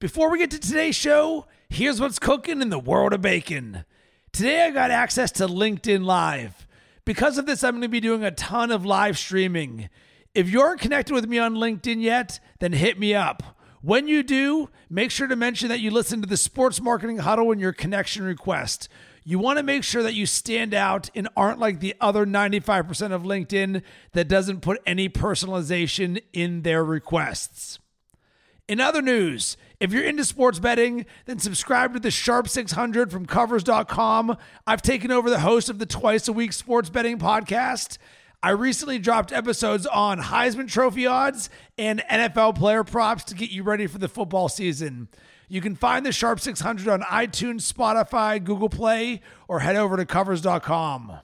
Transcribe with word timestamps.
Before 0.00 0.30
we 0.30 0.38
get 0.38 0.50
to 0.52 0.58
today's 0.58 0.96
show, 0.96 1.44
here's 1.68 2.00
what's 2.00 2.18
cooking 2.18 2.62
in 2.62 2.70
the 2.70 2.78
world 2.78 3.12
of 3.12 3.20
bacon. 3.20 3.84
Today 4.32 4.64
I 4.64 4.70
got 4.70 4.90
access 4.90 5.30
to 5.32 5.46
LinkedIn 5.46 6.06
Live. 6.06 6.66
Because 7.04 7.36
of 7.36 7.44
this, 7.44 7.62
I'm 7.62 7.72
going 7.72 7.82
to 7.82 7.88
be 7.88 8.00
doing 8.00 8.24
a 8.24 8.30
ton 8.30 8.70
of 8.70 8.86
live 8.86 9.18
streaming. 9.18 9.90
If 10.34 10.48
you 10.48 10.62
aren't 10.62 10.80
connected 10.80 11.12
with 11.12 11.28
me 11.28 11.38
on 11.38 11.56
LinkedIn 11.56 12.00
yet, 12.00 12.40
then 12.60 12.72
hit 12.72 12.98
me 12.98 13.12
up. 13.14 13.58
When 13.82 14.08
you 14.08 14.22
do, 14.22 14.70
make 14.88 15.10
sure 15.10 15.26
to 15.26 15.36
mention 15.36 15.68
that 15.68 15.80
you 15.80 15.90
listen 15.90 16.22
to 16.22 16.26
the 16.26 16.38
Sports 16.38 16.80
Marketing 16.80 17.18
Huddle 17.18 17.52
in 17.52 17.58
your 17.58 17.74
connection 17.74 18.24
request. 18.24 18.88
You 19.22 19.38
want 19.38 19.58
to 19.58 19.62
make 19.62 19.84
sure 19.84 20.02
that 20.02 20.14
you 20.14 20.24
stand 20.24 20.72
out 20.72 21.10
and 21.14 21.28
aren't 21.36 21.58
like 21.58 21.80
the 21.80 21.94
other 22.00 22.24
95% 22.24 23.12
of 23.12 23.24
LinkedIn 23.24 23.82
that 24.12 24.28
doesn't 24.28 24.62
put 24.62 24.80
any 24.86 25.10
personalization 25.10 26.22
in 26.32 26.62
their 26.62 26.82
requests. 26.82 27.78
In 28.70 28.78
other 28.78 29.02
news, 29.02 29.56
if 29.80 29.92
you're 29.92 30.04
into 30.04 30.24
sports 30.24 30.58
betting, 30.58 31.06
then 31.24 31.38
subscribe 31.38 31.94
to 31.94 32.00
the 32.00 32.10
Sharp 32.10 32.48
600 32.48 33.10
from 33.10 33.24
covers.com. 33.24 34.36
I've 34.66 34.82
taken 34.82 35.10
over 35.10 35.30
the 35.30 35.40
host 35.40 35.70
of 35.70 35.78
the 35.78 35.86
twice 35.86 36.28
a 36.28 36.32
week 36.34 36.52
sports 36.52 36.90
betting 36.90 37.18
podcast. 37.18 37.96
I 38.42 38.50
recently 38.50 38.98
dropped 38.98 39.32
episodes 39.32 39.86
on 39.86 40.20
Heisman 40.20 40.68
Trophy 40.68 41.06
odds 41.06 41.48
and 41.78 42.02
NFL 42.10 42.56
player 42.56 42.84
props 42.84 43.24
to 43.24 43.34
get 43.34 43.50
you 43.50 43.62
ready 43.62 43.86
for 43.86 43.98
the 43.98 44.08
football 44.08 44.48
season. 44.48 45.08
You 45.48 45.60
can 45.60 45.74
find 45.74 46.06
the 46.06 46.12
Sharp 46.12 46.40
600 46.40 46.88
on 46.88 47.00
iTunes, 47.02 47.70
Spotify, 47.70 48.42
Google 48.42 48.68
Play, 48.68 49.20
or 49.48 49.60
head 49.60 49.76
over 49.76 49.96
to 49.96 50.06
covers.com. 50.06 51.20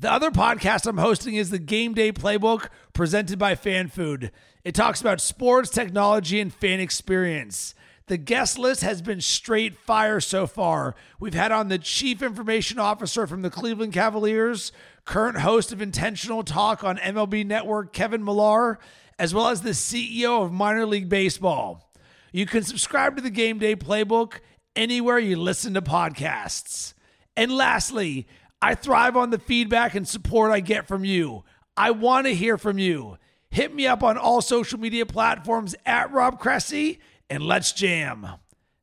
The 0.00 0.10
other 0.10 0.30
podcast 0.30 0.86
I'm 0.86 0.98
hosting 0.98 1.34
is 1.34 1.50
the 1.50 1.60
Game 1.60 1.94
Day 1.94 2.10
Playbook 2.10 2.68
presented 2.92 3.38
by 3.38 3.54
FanFood. 3.54 4.30
It 4.64 4.74
talks 4.74 5.00
about 5.00 5.20
sports, 5.20 5.70
technology, 5.70 6.40
and 6.40 6.52
fan 6.52 6.78
experience. 6.78 7.74
The 8.06 8.16
guest 8.16 8.58
list 8.58 8.82
has 8.82 9.02
been 9.02 9.20
straight 9.20 9.76
fire 9.76 10.20
so 10.20 10.46
far. 10.46 10.94
We've 11.18 11.34
had 11.34 11.50
on 11.50 11.68
the 11.68 11.78
Chief 11.78 12.22
Information 12.22 12.78
Officer 12.78 13.26
from 13.26 13.42
the 13.42 13.50
Cleveland 13.50 13.92
Cavaliers, 13.92 14.70
current 15.04 15.38
host 15.38 15.72
of 15.72 15.82
Intentional 15.82 16.44
Talk 16.44 16.84
on 16.84 16.98
MLB 16.98 17.44
Network, 17.44 17.92
Kevin 17.92 18.24
Millar, 18.24 18.78
as 19.18 19.34
well 19.34 19.48
as 19.48 19.62
the 19.62 19.70
CEO 19.70 20.44
of 20.44 20.52
Minor 20.52 20.86
League 20.86 21.08
Baseball. 21.08 21.90
You 22.32 22.46
can 22.46 22.62
subscribe 22.62 23.16
to 23.16 23.22
the 23.22 23.30
Game 23.30 23.58
Day 23.58 23.76
Playbook 23.76 24.40
anywhere 24.76 25.18
you 25.18 25.36
listen 25.36 25.74
to 25.74 25.82
podcasts. 25.82 26.94
And 27.36 27.52
lastly, 27.52 28.26
I 28.60 28.74
thrive 28.74 29.16
on 29.16 29.30
the 29.30 29.38
feedback 29.38 29.94
and 29.94 30.06
support 30.06 30.52
I 30.52 30.60
get 30.60 30.86
from 30.86 31.04
you. 31.04 31.44
I 31.76 31.90
want 31.90 32.26
to 32.26 32.34
hear 32.34 32.58
from 32.58 32.78
you. 32.78 33.18
Hit 33.52 33.74
me 33.74 33.86
up 33.86 34.02
on 34.02 34.16
all 34.16 34.40
social 34.40 34.80
media 34.80 35.04
platforms 35.04 35.74
at 35.84 36.10
Rob 36.10 36.40
Cressy 36.40 37.00
and 37.28 37.42
let's 37.42 37.72
jam. 37.72 38.26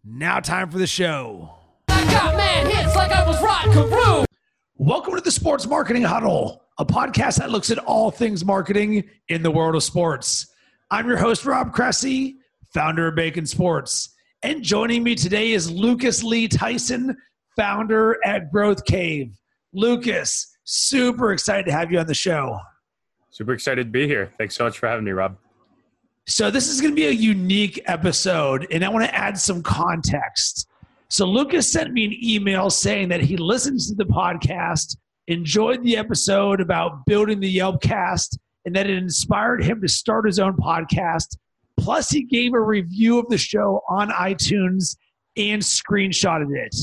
Now, 0.05 0.41
time 0.41 0.69
for 0.69 0.77
the 0.77 0.85
show. 0.85 1.49
I 1.87 2.03
got 2.11 2.35
man 2.37 2.67
hits 2.67 2.95
like 2.95 3.11
I 3.11 3.25
was 3.25 3.41
Rod 3.41 3.63
Carew. 3.73 4.25
Welcome 4.75 5.15
to 5.15 5.21
the 5.21 5.31
Sports 5.31 5.65
Marketing 5.65 6.03
Huddle, 6.03 6.61
a 6.77 6.85
podcast 6.85 7.37
that 7.37 7.49
looks 7.49 7.71
at 7.71 7.79
all 7.79 8.11
things 8.11 8.45
marketing 8.45 9.09
in 9.27 9.41
the 9.41 9.49
world 9.49 9.73
of 9.73 9.81
sports. 9.81 10.45
I'm 10.91 11.07
your 11.07 11.17
host, 11.17 11.47
Rob 11.47 11.73
Cressy, 11.73 12.37
founder 12.71 13.07
of 13.07 13.15
Bacon 13.15 13.47
Sports. 13.47 14.13
And 14.43 14.61
joining 14.61 15.01
me 15.01 15.15
today 15.15 15.53
is 15.53 15.71
Lucas 15.71 16.21
Lee 16.21 16.47
Tyson, 16.47 17.17
founder 17.55 18.19
at 18.23 18.51
Growth 18.51 18.85
Cave. 18.85 19.35
Lucas, 19.73 20.55
super 20.63 21.33
excited 21.33 21.65
to 21.65 21.71
have 21.71 21.91
you 21.91 21.97
on 21.97 22.05
the 22.05 22.13
show. 22.13 22.59
Super 23.39 23.53
excited 23.53 23.85
to 23.85 23.89
be 23.89 24.05
here. 24.05 24.33
Thanks 24.37 24.57
so 24.57 24.65
much 24.65 24.79
for 24.79 24.89
having 24.89 25.05
me, 25.05 25.11
Rob. 25.11 25.37
So, 26.27 26.51
this 26.51 26.67
is 26.67 26.81
going 26.81 26.91
to 26.91 26.95
be 26.95 27.07
a 27.07 27.11
unique 27.11 27.81
episode, 27.85 28.67
and 28.69 28.83
I 28.83 28.89
want 28.89 29.05
to 29.05 29.15
add 29.15 29.37
some 29.37 29.63
context. 29.63 30.67
So, 31.07 31.25
Lucas 31.25 31.71
sent 31.71 31.93
me 31.93 32.03
an 32.03 32.17
email 32.21 32.69
saying 32.69 33.07
that 33.07 33.21
he 33.21 33.37
listens 33.37 33.87
to 33.87 33.95
the 33.95 34.03
podcast, 34.03 34.97
enjoyed 35.27 35.81
the 35.83 35.95
episode 35.95 36.59
about 36.59 37.05
building 37.05 37.39
the 37.39 37.49
Yelp 37.49 37.81
cast, 37.81 38.37
and 38.65 38.75
that 38.75 38.89
it 38.89 38.97
inspired 38.97 39.63
him 39.63 39.79
to 39.83 39.87
start 39.87 40.25
his 40.25 40.37
own 40.37 40.57
podcast. 40.57 41.37
Plus, 41.79 42.09
he 42.09 42.23
gave 42.23 42.53
a 42.53 42.61
review 42.61 43.19
of 43.19 43.29
the 43.29 43.37
show 43.37 43.83
on 43.87 44.09
iTunes 44.09 44.97
and 45.37 45.61
screenshotted 45.61 46.53
it. 46.57 46.75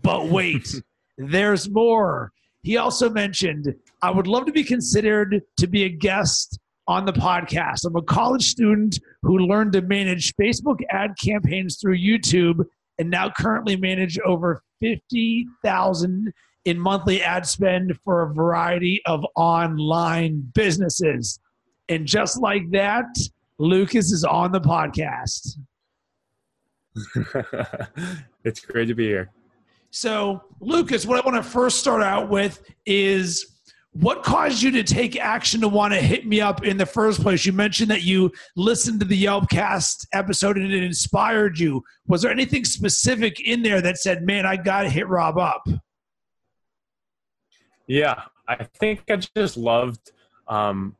But 0.00 0.28
wait, 0.28 0.74
there's 1.18 1.68
more. 1.68 2.32
He 2.62 2.78
also 2.78 3.10
mentioned, 3.10 3.74
I 4.02 4.10
would 4.10 4.26
love 4.26 4.46
to 4.46 4.52
be 4.52 4.64
considered 4.64 5.42
to 5.58 5.66
be 5.68 5.84
a 5.84 5.88
guest 5.88 6.58
on 6.88 7.06
the 7.06 7.12
podcast. 7.12 7.84
I'm 7.84 7.94
a 7.94 8.02
college 8.02 8.48
student 8.48 8.98
who 9.22 9.38
learned 9.38 9.72
to 9.74 9.82
manage 9.82 10.34
Facebook 10.34 10.80
ad 10.90 11.12
campaigns 11.22 11.78
through 11.80 11.98
YouTube 11.98 12.64
and 12.98 13.08
now 13.08 13.30
currently 13.30 13.76
manage 13.76 14.18
over 14.20 14.62
50,000 14.80 16.32
in 16.64 16.78
monthly 16.78 17.22
ad 17.22 17.46
spend 17.46 17.96
for 18.04 18.22
a 18.22 18.34
variety 18.34 19.00
of 19.06 19.24
online 19.36 20.50
businesses. 20.52 21.38
And 21.88 22.06
just 22.06 22.40
like 22.40 22.70
that, 22.72 23.06
Lucas 23.58 24.10
is 24.10 24.24
on 24.24 24.50
the 24.50 24.60
podcast. 24.60 25.56
it's 28.44 28.60
great 28.60 28.86
to 28.86 28.94
be 28.94 29.06
here. 29.06 29.30
So, 29.90 30.42
Lucas, 30.60 31.06
what 31.06 31.22
I 31.22 31.28
want 31.28 31.42
to 31.42 31.48
first 31.48 31.78
start 31.78 32.02
out 32.02 32.28
with 32.28 32.62
is 32.86 33.51
what 33.92 34.22
caused 34.22 34.62
you 34.62 34.70
to 34.70 34.82
take 34.82 35.18
action 35.18 35.60
to 35.60 35.68
want 35.68 35.92
to 35.92 36.00
hit 36.00 36.26
me 36.26 36.40
up 36.40 36.64
in 36.64 36.78
the 36.78 36.86
first 36.86 37.20
place? 37.20 37.44
You 37.44 37.52
mentioned 37.52 37.90
that 37.90 38.02
you 38.02 38.32
listened 38.56 39.00
to 39.00 39.06
the 39.06 39.16
Yelp 39.16 39.50
cast 39.50 40.06
episode 40.14 40.56
and 40.56 40.72
it 40.72 40.82
inspired 40.82 41.58
you. 41.58 41.82
Was 42.06 42.22
there 42.22 42.30
anything 42.30 42.64
specific 42.64 43.40
in 43.40 43.62
there 43.62 43.82
that 43.82 43.98
said, 43.98 44.24
man, 44.24 44.46
I 44.46 44.56
got 44.56 44.82
to 44.82 44.88
hit 44.88 45.08
Rob 45.08 45.36
up? 45.36 45.66
Yeah, 47.86 48.22
I 48.48 48.64
think 48.80 49.02
I 49.10 49.16
just 49.16 49.58
loved, 49.58 50.12
um, 50.48 50.96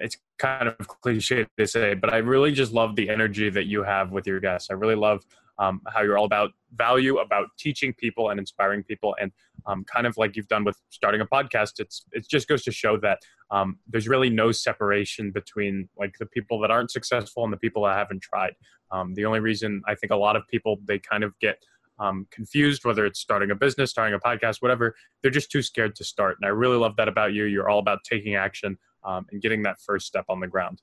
it's 0.00 0.16
kind 0.38 0.68
of 0.68 0.76
cliche 0.88 1.46
to 1.58 1.66
say, 1.66 1.94
but 1.94 2.12
I 2.12 2.18
really 2.18 2.50
just 2.50 2.72
love 2.72 2.96
the 2.96 3.08
energy 3.08 3.50
that 3.50 3.66
you 3.66 3.84
have 3.84 4.10
with 4.10 4.26
your 4.26 4.40
guests. 4.40 4.68
I 4.70 4.74
really 4.74 4.96
love 4.96 5.24
um, 5.58 5.80
how 5.86 6.02
you're 6.02 6.18
all 6.18 6.24
about 6.24 6.50
value, 6.74 7.18
about 7.18 7.48
teaching 7.58 7.94
people 7.94 8.30
and 8.30 8.38
inspiring 8.38 8.82
people, 8.82 9.16
and 9.20 9.32
um, 9.66 9.84
kind 9.84 10.06
of 10.06 10.16
like 10.16 10.36
you've 10.36 10.48
done 10.48 10.64
with 10.64 10.80
starting 10.90 11.20
a 11.20 11.26
podcast. 11.26 11.78
It's 11.78 12.04
it 12.12 12.28
just 12.28 12.48
goes 12.48 12.62
to 12.64 12.72
show 12.72 12.96
that 12.98 13.20
um, 13.50 13.78
there's 13.86 14.08
really 14.08 14.30
no 14.30 14.52
separation 14.52 15.30
between 15.30 15.88
like 15.98 16.14
the 16.18 16.26
people 16.26 16.60
that 16.60 16.70
aren't 16.70 16.90
successful 16.90 17.44
and 17.44 17.52
the 17.52 17.58
people 17.58 17.84
that 17.84 17.96
haven't 17.96 18.22
tried. 18.22 18.54
Um, 18.90 19.14
the 19.14 19.24
only 19.24 19.40
reason 19.40 19.82
I 19.86 19.94
think 19.94 20.12
a 20.12 20.16
lot 20.16 20.36
of 20.36 20.46
people 20.48 20.78
they 20.84 20.98
kind 20.98 21.24
of 21.24 21.38
get 21.40 21.58
um, 21.98 22.26
confused 22.30 22.84
whether 22.84 23.06
it's 23.06 23.20
starting 23.20 23.50
a 23.50 23.54
business, 23.54 23.90
starting 23.90 24.14
a 24.14 24.18
podcast, 24.18 24.60
whatever. 24.60 24.94
They're 25.22 25.30
just 25.30 25.50
too 25.50 25.62
scared 25.62 25.96
to 25.96 26.04
start, 26.04 26.36
and 26.40 26.46
I 26.46 26.50
really 26.50 26.76
love 26.76 26.96
that 26.96 27.08
about 27.08 27.32
you. 27.32 27.44
You're 27.44 27.68
all 27.68 27.78
about 27.78 28.04
taking 28.04 28.34
action 28.34 28.78
um, 29.04 29.26
and 29.30 29.40
getting 29.40 29.62
that 29.62 29.80
first 29.80 30.06
step 30.06 30.26
on 30.28 30.40
the 30.40 30.46
ground. 30.46 30.82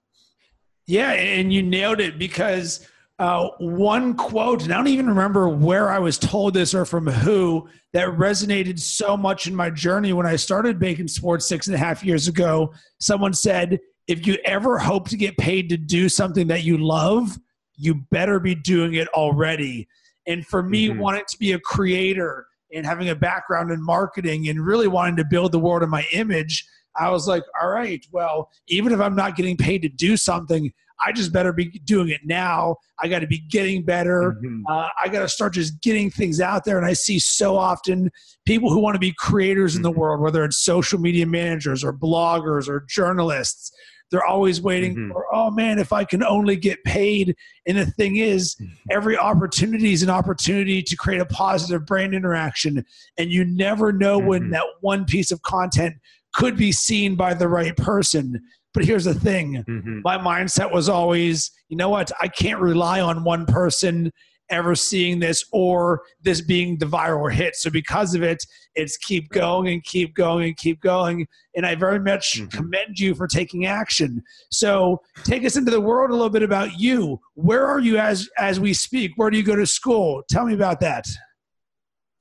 Yeah, 0.85 1.11
and 1.11 1.53
you 1.53 1.63
nailed 1.63 2.01
it 2.01 2.17
because 2.17 2.87
uh, 3.19 3.49
one 3.59 4.15
quote, 4.15 4.63
and 4.63 4.73
I 4.73 4.77
don't 4.77 4.87
even 4.87 5.07
remember 5.07 5.47
where 5.47 5.89
I 5.89 5.99
was 5.99 6.17
told 6.17 6.53
this 6.53 6.73
or 6.73 6.85
from 6.85 7.07
who, 7.07 7.69
that 7.93 8.07
resonated 8.09 8.79
so 8.79 9.15
much 9.15 9.45
in 9.45 9.55
my 9.55 9.69
journey 9.69 10.13
when 10.13 10.25
I 10.25 10.35
started 10.35 10.79
Bacon 10.79 11.07
Sports 11.07 11.47
six 11.47 11.67
and 11.67 11.75
a 11.75 11.79
half 11.79 12.03
years 12.03 12.27
ago. 12.27 12.73
Someone 12.99 13.33
said, 13.33 13.79
If 14.07 14.25
you 14.25 14.37
ever 14.45 14.79
hope 14.79 15.09
to 15.09 15.17
get 15.17 15.37
paid 15.37 15.69
to 15.69 15.77
do 15.77 16.09
something 16.09 16.47
that 16.47 16.63
you 16.63 16.77
love, 16.77 17.37
you 17.75 17.95
better 18.11 18.39
be 18.39 18.55
doing 18.55 18.95
it 18.95 19.07
already. 19.09 19.87
And 20.25 20.45
for 20.45 20.63
me, 20.63 20.87
mm-hmm. 20.87 20.99
wanting 20.99 21.25
to 21.29 21.37
be 21.37 21.51
a 21.51 21.59
creator 21.59 22.47
and 22.73 22.85
having 22.85 23.09
a 23.09 23.15
background 23.15 23.71
in 23.71 23.83
marketing 23.83 24.49
and 24.49 24.65
really 24.65 24.87
wanting 24.87 25.17
to 25.17 25.25
build 25.25 25.51
the 25.51 25.59
world 25.59 25.83
of 25.83 25.89
my 25.89 26.05
image, 26.13 26.65
I 26.97 27.09
was 27.09 27.27
like, 27.27 27.43
all 27.61 27.69
right, 27.69 28.03
well, 28.11 28.49
even 28.67 28.91
if 28.91 28.99
I'm 28.99 29.15
not 29.15 29.35
getting 29.35 29.57
paid 29.57 29.81
to 29.83 29.89
do 29.89 30.17
something, 30.17 30.71
I 31.05 31.11
just 31.11 31.33
better 31.33 31.53
be 31.53 31.65
doing 31.85 32.09
it 32.09 32.21
now. 32.23 32.77
I 33.01 33.07
got 33.07 33.19
to 33.19 33.27
be 33.27 33.39
getting 33.39 33.83
better. 33.83 34.35
Mm-hmm. 34.43 34.63
Uh, 34.67 34.89
I 35.01 35.07
got 35.09 35.19
to 35.19 35.29
start 35.29 35.53
just 35.53 35.81
getting 35.81 36.09
things 36.09 36.39
out 36.39 36.65
there. 36.65 36.77
And 36.77 36.85
I 36.85 36.93
see 36.93 37.19
so 37.19 37.57
often 37.57 38.11
people 38.45 38.69
who 38.71 38.79
want 38.79 38.95
to 38.95 38.99
be 38.99 39.13
creators 39.17 39.73
mm-hmm. 39.73 39.79
in 39.79 39.83
the 39.83 39.91
mm-hmm. 39.91 39.99
world, 39.99 40.21
whether 40.21 40.43
it's 40.43 40.57
social 40.57 40.99
media 40.99 41.25
managers 41.25 41.83
or 41.83 41.93
bloggers 41.93 42.67
or 42.67 42.85
journalists, 42.87 43.71
they're 44.11 44.25
always 44.25 44.61
waiting 44.61 44.95
mm-hmm. 44.95 45.11
for, 45.11 45.25
oh 45.33 45.49
man, 45.49 45.79
if 45.79 45.91
I 45.91 46.03
can 46.03 46.23
only 46.23 46.55
get 46.55 46.83
paid. 46.83 47.35
And 47.65 47.77
the 47.77 47.87
thing 47.87 48.17
is, 48.17 48.55
mm-hmm. 48.55 48.73
every 48.91 49.17
opportunity 49.17 49.91
is 49.91 50.03
an 50.03 50.11
opportunity 50.11 50.83
to 50.83 50.95
create 50.95 51.19
a 51.19 51.25
positive 51.25 51.85
brand 51.85 52.13
interaction. 52.13 52.85
And 53.17 53.31
you 53.31 53.43
never 53.43 53.91
know 53.91 54.19
when 54.19 54.43
mm-hmm. 54.43 54.51
that 54.51 54.65
one 54.81 55.05
piece 55.05 55.31
of 55.31 55.41
content 55.41 55.95
could 56.33 56.55
be 56.55 56.71
seen 56.71 57.15
by 57.15 57.33
the 57.33 57.47
right 57.47 57.75
person. 57.75 58.39
But 58.73 58.85
here's 58.85 59.05
the 59.05 59.13
thing 59.13 59.63
mm-hmm. 59.67 59.99
my 60.03 60.17
mindset 60.17 60.71
was 60.71 60.89
always, 60.89 61.51
you 61.69 61.77
know 61.77 61.89
what? 61.89 62.11
I 62.21 62.27
can't 62.27 62.59
rely 62.59 63.01
on 63.01 63.23
one 63.23 63.45
person 63.45 64.11
ever 64.49 64.75
seeing 64.75 65.19
this 65.19 65.43
or 65.51 66.03
this 66.21 66.41
being 66.41 66.77
the 66.77 66.85
viral 66.85 67.31
hit. 67.31 67.55
So 67.55 67.69
because 67.69 68.13
of 68.13 68.23
it, 68.23 68.43
it's 68.75 68.97
keep 68.97 69.29
going 69.29 69.67
and 69.67 69.83
keep 69.83 70.13
going 70.15 70.45
and 70.45 70.57
keep 70.57 70.81
going. 70.81 71.27
And 71.55 71.65
I 71.65 71.75
very 71.75 71.99
much 71.99 72.39
mm-hmm. 72.39 72.47
commend 72.47 72.99
you 72.99 73.15
for 73.15 73.27
taking 73.27 73.65
action. 73.65 74.21
So 74.51 75.01
take 75.23 75.45
us 75.45 75.55
into 75.55 75.71
the 75.71 75.81
world 75.81 76.09
a 76.09 76.13
little 76.13 76.29
bit 76.29 76.43
about 76.43 76.79
you. 76.79 77.19
Where 77.35 77.65
are 77.65 77.79
you 77.79 77.97
as 77.97 78.29
as 78.37 78.59
we 78.59 78.73
speak? 78.73 79.13
Where 79.15 79.29
do 79.29 79.37
you 79.37 79.43
go 79.43 79.55
to 79.55 79.65
school? 79.65 80.23
Tell 80.29 80.45
me 80.45 80.53
about 80.53 80.79
that. 80.81 81.05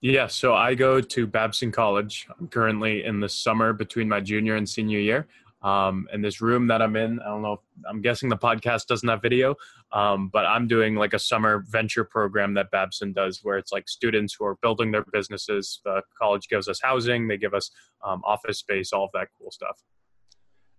Yeah, 0.00 0.26
so 0.26 0.52
I 0.54 0.74
go 0.74 1.00
to 1.00 1.26
Babson 1.28 1.70
College. 1.70 2.26
I'm 2.40 2.48
currently 2.48 3.04
in 3.04 3.20
the 3.20 3.28
summer 3.28 3.72
between 3.72 4.08
my 4.08 4.18
junior 4.18 4.56
and 4.56 4.68
senior 4.68 4.98
year. 4.98 5.28
Um, 5.62 6.08
and 6.12 6.24
this 6.24 6.40
room 6.40 6.66
that 6.68 6.82
I'm 6.82 6.96
in, 6.96 7.20
I 7.20 7.26
don't 7.26 7.42
know, 7.42 7.54
if, 7.54 7.60
I'm 7.88 8.00
guessing 8.02 8.28
the 8.28 8.36
podcast 8.36 8.86
doesn't 8.86 9.08
have 9.08 9.22
video, 9.22 9.54
um, 9.92 10.28
but 10.32 10.44
I'm 10.44 10.66
doing 10.66 10.96
like 10.96 11.14
a 11.14 11.18
summer 11.18 11.64
venture 11.68 12.04
program 12.04 12.54
that 12.54 12.70
Babson 12.70 13.12
does 13.12 13.40
where 13.42 13.58
it's 13.58 13.72
like 13.72 13.88
students 13.88 14.34
who 14.38 14.44
are 14.44 14.56
building 14.56 14.90
their 14.90 15.04
businesses. 15.12 15.80
The 15.84 16.02
college 16.20 16.48
gives 16.48 16.68
us 16.68 16.80
housing, 16.82 17.28
they 17.28 17.36
give 17.36 17.54
us 17.54 17.70
um, 18.04 18.22
office 18.24 18.58
space, 18.58 18.92
all 18.92 19.04
of 19.04 19.10
that 19.14 19.28
cool 19.38 19.50
stuff. 19.50 19.82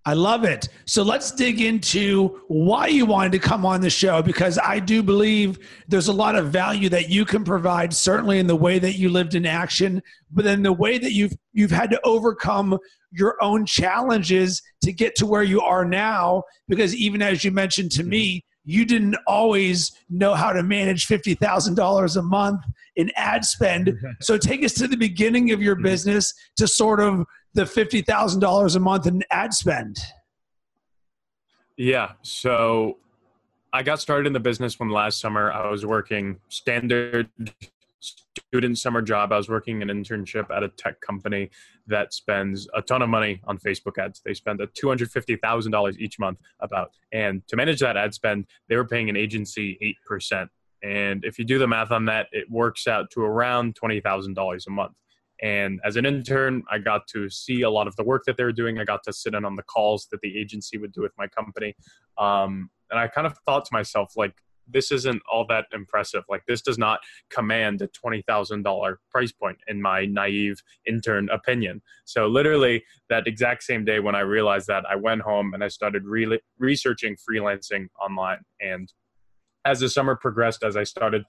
I 0.05 0.13
love 0.13 0.43
it. 0.43 0.67
So 0.85 1.01
let's 1.01 1.31
dig 1.31 1.61
into 1.61 2.41
why 2.47 2.87
you 2.87 3.05
wanted 3.05 3.31
to 3.33 3.39
come 3.39 3.65
on 3.65 3.79
the 3.79 3.89
show 3.89 4.21
because 4.21 4.59
I 4.59 4.79
do 4.79 5.01
believe 5.01 5.59
there's 5.87 6.09
a 6.09 6.13
lot 6.13 6.35
of 6.35 6.51
value 6.51 6.89
that 6.89 7.09
you 7.09 7.23
can 7.23 7.45
provide 7.45 7.93
certainly 7.93 8.39
in 8.39 8.47
the 8.47 8.55
way 8.55 8.79
that 8.79 8.95
you 8.95 9.09
lived 9.09 9.33
in 9.33 9.45
action, 9.45 10.01
but 10.29 10.43
then 10.43 10.61
the 10.61 10.73
way 10.73 10.97
that 10.97 11.13
you've 11.13 11.33
you've 11.53 11.71
had 11.71 11.89
to 11.91 12.01
overcome 12.03 12.77
your 13.11 13.41
own 13.41 13.65
challenges 13.65 14.61
to 14.81 14.91
get 14.91 15.15
to 15.15 15.25
where 15.25 15.43
you 15.43 15.61
are 15.61 15.85
now 15.85 16.43
because 16.67 16.93
even 16.95 17.21
as 17.21 17.43
you 17.43 17.51
mentioned 17.51 17.91
to 17.91 18.03
me, 18.03 18.43
you 18.65 18.85
didn't 18.85 19.15
always 19.27 19.91
know 20.09 20.33
how 20.33 20.51
to 20.51 20.63
manage 20.63 21.07
$50,000 21.07 22.17
a 22.17 22.21
month 22.21 22.61
in 22.95 23.11
ad 23.15 23.45
spend. 23.45 23.93
so 24.21 24.37
take 24.37 24.63
us 24.63 24.73
to 24.73 24.87
the 24.87 24.97
beginning 24.97 25.51
of 25.51 25.61
your 25.61 25.75
business 25.75 26.33
to 26.57 26.67
sort 26.67 26.99
of 26.99 27.25
the 27.53 27.63
$50,000 27.63 28.75
a 28.75 28.79
month 28.79 29.07
in 29.07 29.23
ad 29.31 29.53
spend? 29.53 29.97
Yeah. 31.77 32.13
So 32.21 32.97
I 33.71 33.83
got 33.83 33.99
started 33.99 34.27
in 34.27 34.33
the 34.33 34.39
business 34.39 34.79
when 34.79 34.89
last 34.89 35.19
summer 35.19 35.51
I 35.51 35.69
was 35.69 35.85
working 35.85 36.39
standard 36.49 37.29
student 37.99 38.77
summer 38.77 39.01
job. 39.01 39.31
I 39.31 39.37
was 39.37 39.49
working 39.49 39.81
an 39.81 39.87
internship 39.87 40.49
at 40.55 40.63
a 40.63 40.69
tech 40.69 41.01
company 41.01 41.49
that 41.87 42.13
spends 42.13 42.67
a 42.75 42.81
ton 42.81 43.01
of 43.01 43.09
money 43.09 43.41
on 43.45 43.57
Facebook 43.57 43.97
ads. 43.97 44.21
They 44.23 44.33
spend 44.33 44.61
a 44.61 44.67
$250,000 44.67 45.97
each 45.97 46.19
month 46.19 46.39
about. 46.59 46.91
And 47.11 47.45
to 47.47 47.55
manage 47.55 47.79
that 47.79 47.97
ad 47.97 48.13
spend, 48.13 48.45
they 48.69 48.75
were 48.75 48.87
paying 48.87 49.09
an 49.09 49.17
agency 49.17 49.95
8%. 50.11 50.47
And 50.83 51.23
if 51.23 51.39
you 51.39 51.45
do 51.45 51.57
the 51.57 51.67
math 51.67 51.91
on 51.91 52.05
that, 52.05 52.27
it 52.31 52.49
works 52.51 52.87
out 52.87 53.09
to 53.11 53.21
around 53.21 53.75
$20,000 53.81 54.67
a 54.67 54.69
month. 54.69 54.93
And 55.41 55.79
as 55.83 55.95
an 55.95 56.05
intern, 56.05 56.63
I 56.71 56.77
got 56.77 57.07
to 57.07 57.29
see 57.29 57.61
a 57.61 57.69
lot 57.69 57.87
of 57.87 57.95
the 57.95 58.03
work 58.03 58.23
that 58.25 58.37
they 58.37 58.43
were 58.43 58.51
doing. 58.51 58.79
I 58.79 58.85
got 58.85 59.03
to 59.03 59.13
sit 59.13 59.33
in 59.33 59.45
on 59.45 59.55
the 59.55 59.63
calls 59.63 60.07
that 60.11 60.21
the 60.21 60.37
agency 60.37 60.77
would 60.77 60.93
do 60.93 61.01
with 61.01 61.11
my 61.17 61.27
company. 61.27 61.75
Um, 62.17 62.69
and 62.91 62.99
I 62.99 63.07
kind 63.07 63.27
of 63.27 63.37
thought 63.45 63.65
to 63.65 63.73
myself, 63.73 64.13
like, 64.15 64.35
this 64.67 64.91
isn't 64.91 65.21
all 65.29 65.45
that 65.47 65.65
impressive. 65.73 66.23
Like, 66.29 66.43
this 66.47 66.61
does 66.61 66.77
not 66.77 67.01
command 67.29 67.81
a 67.81 67.87
$20,000 67.89 68.95
price 69.11 69.31
point, 69.31 69.57
in 69.67 69.81
my 69.81 70.05
naive 70.05 70.61
intern 70.87 71.29
opinion. 71.29 71.81
So, 72.05 72.27
literally, 72.27 72.83
that 73.09 73.27
exact 73.27 73.63
same 73.63 73.83
day 73.83 73.99
when 73.99 74.15
I 74.15 74.21
realized 74.21 74.67
that, 74.67 74.85
I 74.89 74.95
went 74.95 75.21
home 75.21 75.53
and 75.53 75.63
I 75.63 75.67
started 75.67 76.05
re- 76.05 76.39
researching 76.59 77.17
freelancing 77.29 77.87
online. 78.01 78.39
And 78.61 78.91
as 79.65 79.79
the 79.79 79.89
summer 79.89 80.15
progressed, 80.15 80.63
as 80.63 80.75
I 80.75 80.83
started 80.83 81.23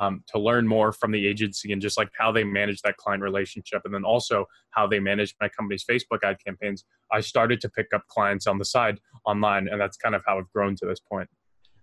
um, 0.00 0.22
to 0.28 0.38
learn 0.38 0.66
more 0.66 0.92
from 0.92 1.10
the 1.10 1.26
agency 1.26 1.72
and 1.72 1.82
just 1.82 1.98
like 1.98 2.10
how 2.18 2.30
they 2.30 2.44
manage 2.44 2.82
that 2.82 2.96
client 2.96 3.22
relationship, 3.22 3.82
and 3.84 3.94
then 3.94 4.04
also 4.04 4.46
how 4.70 4.86
they 4.86 5.00
manage 5.00 5.34
my 5.40 5.48
company's 5.48 5.84
Facebook 5.84 6.18
ad 6.22 6.36
campaigns, 6.44 6.84
I 7.12 7.20
started 7.20 7.60
to 7.62 7.68
pick 7.68 7.88
up 7.94 8.06
clients 8.08 8.46
on 8.46 8.58
the 8.58 8.64
side 8.64 9.00
online, 9.24 9.68
and 9.68 9.80
that's 9.80 9.96
kind 9.96 10.14
of 10.14 10.22
how 10.26 10.38
I've 10.38 10.50
grown 10.52 10.76
to 10.76 10.86
this 10.86 11.00
point. 11.00 11.28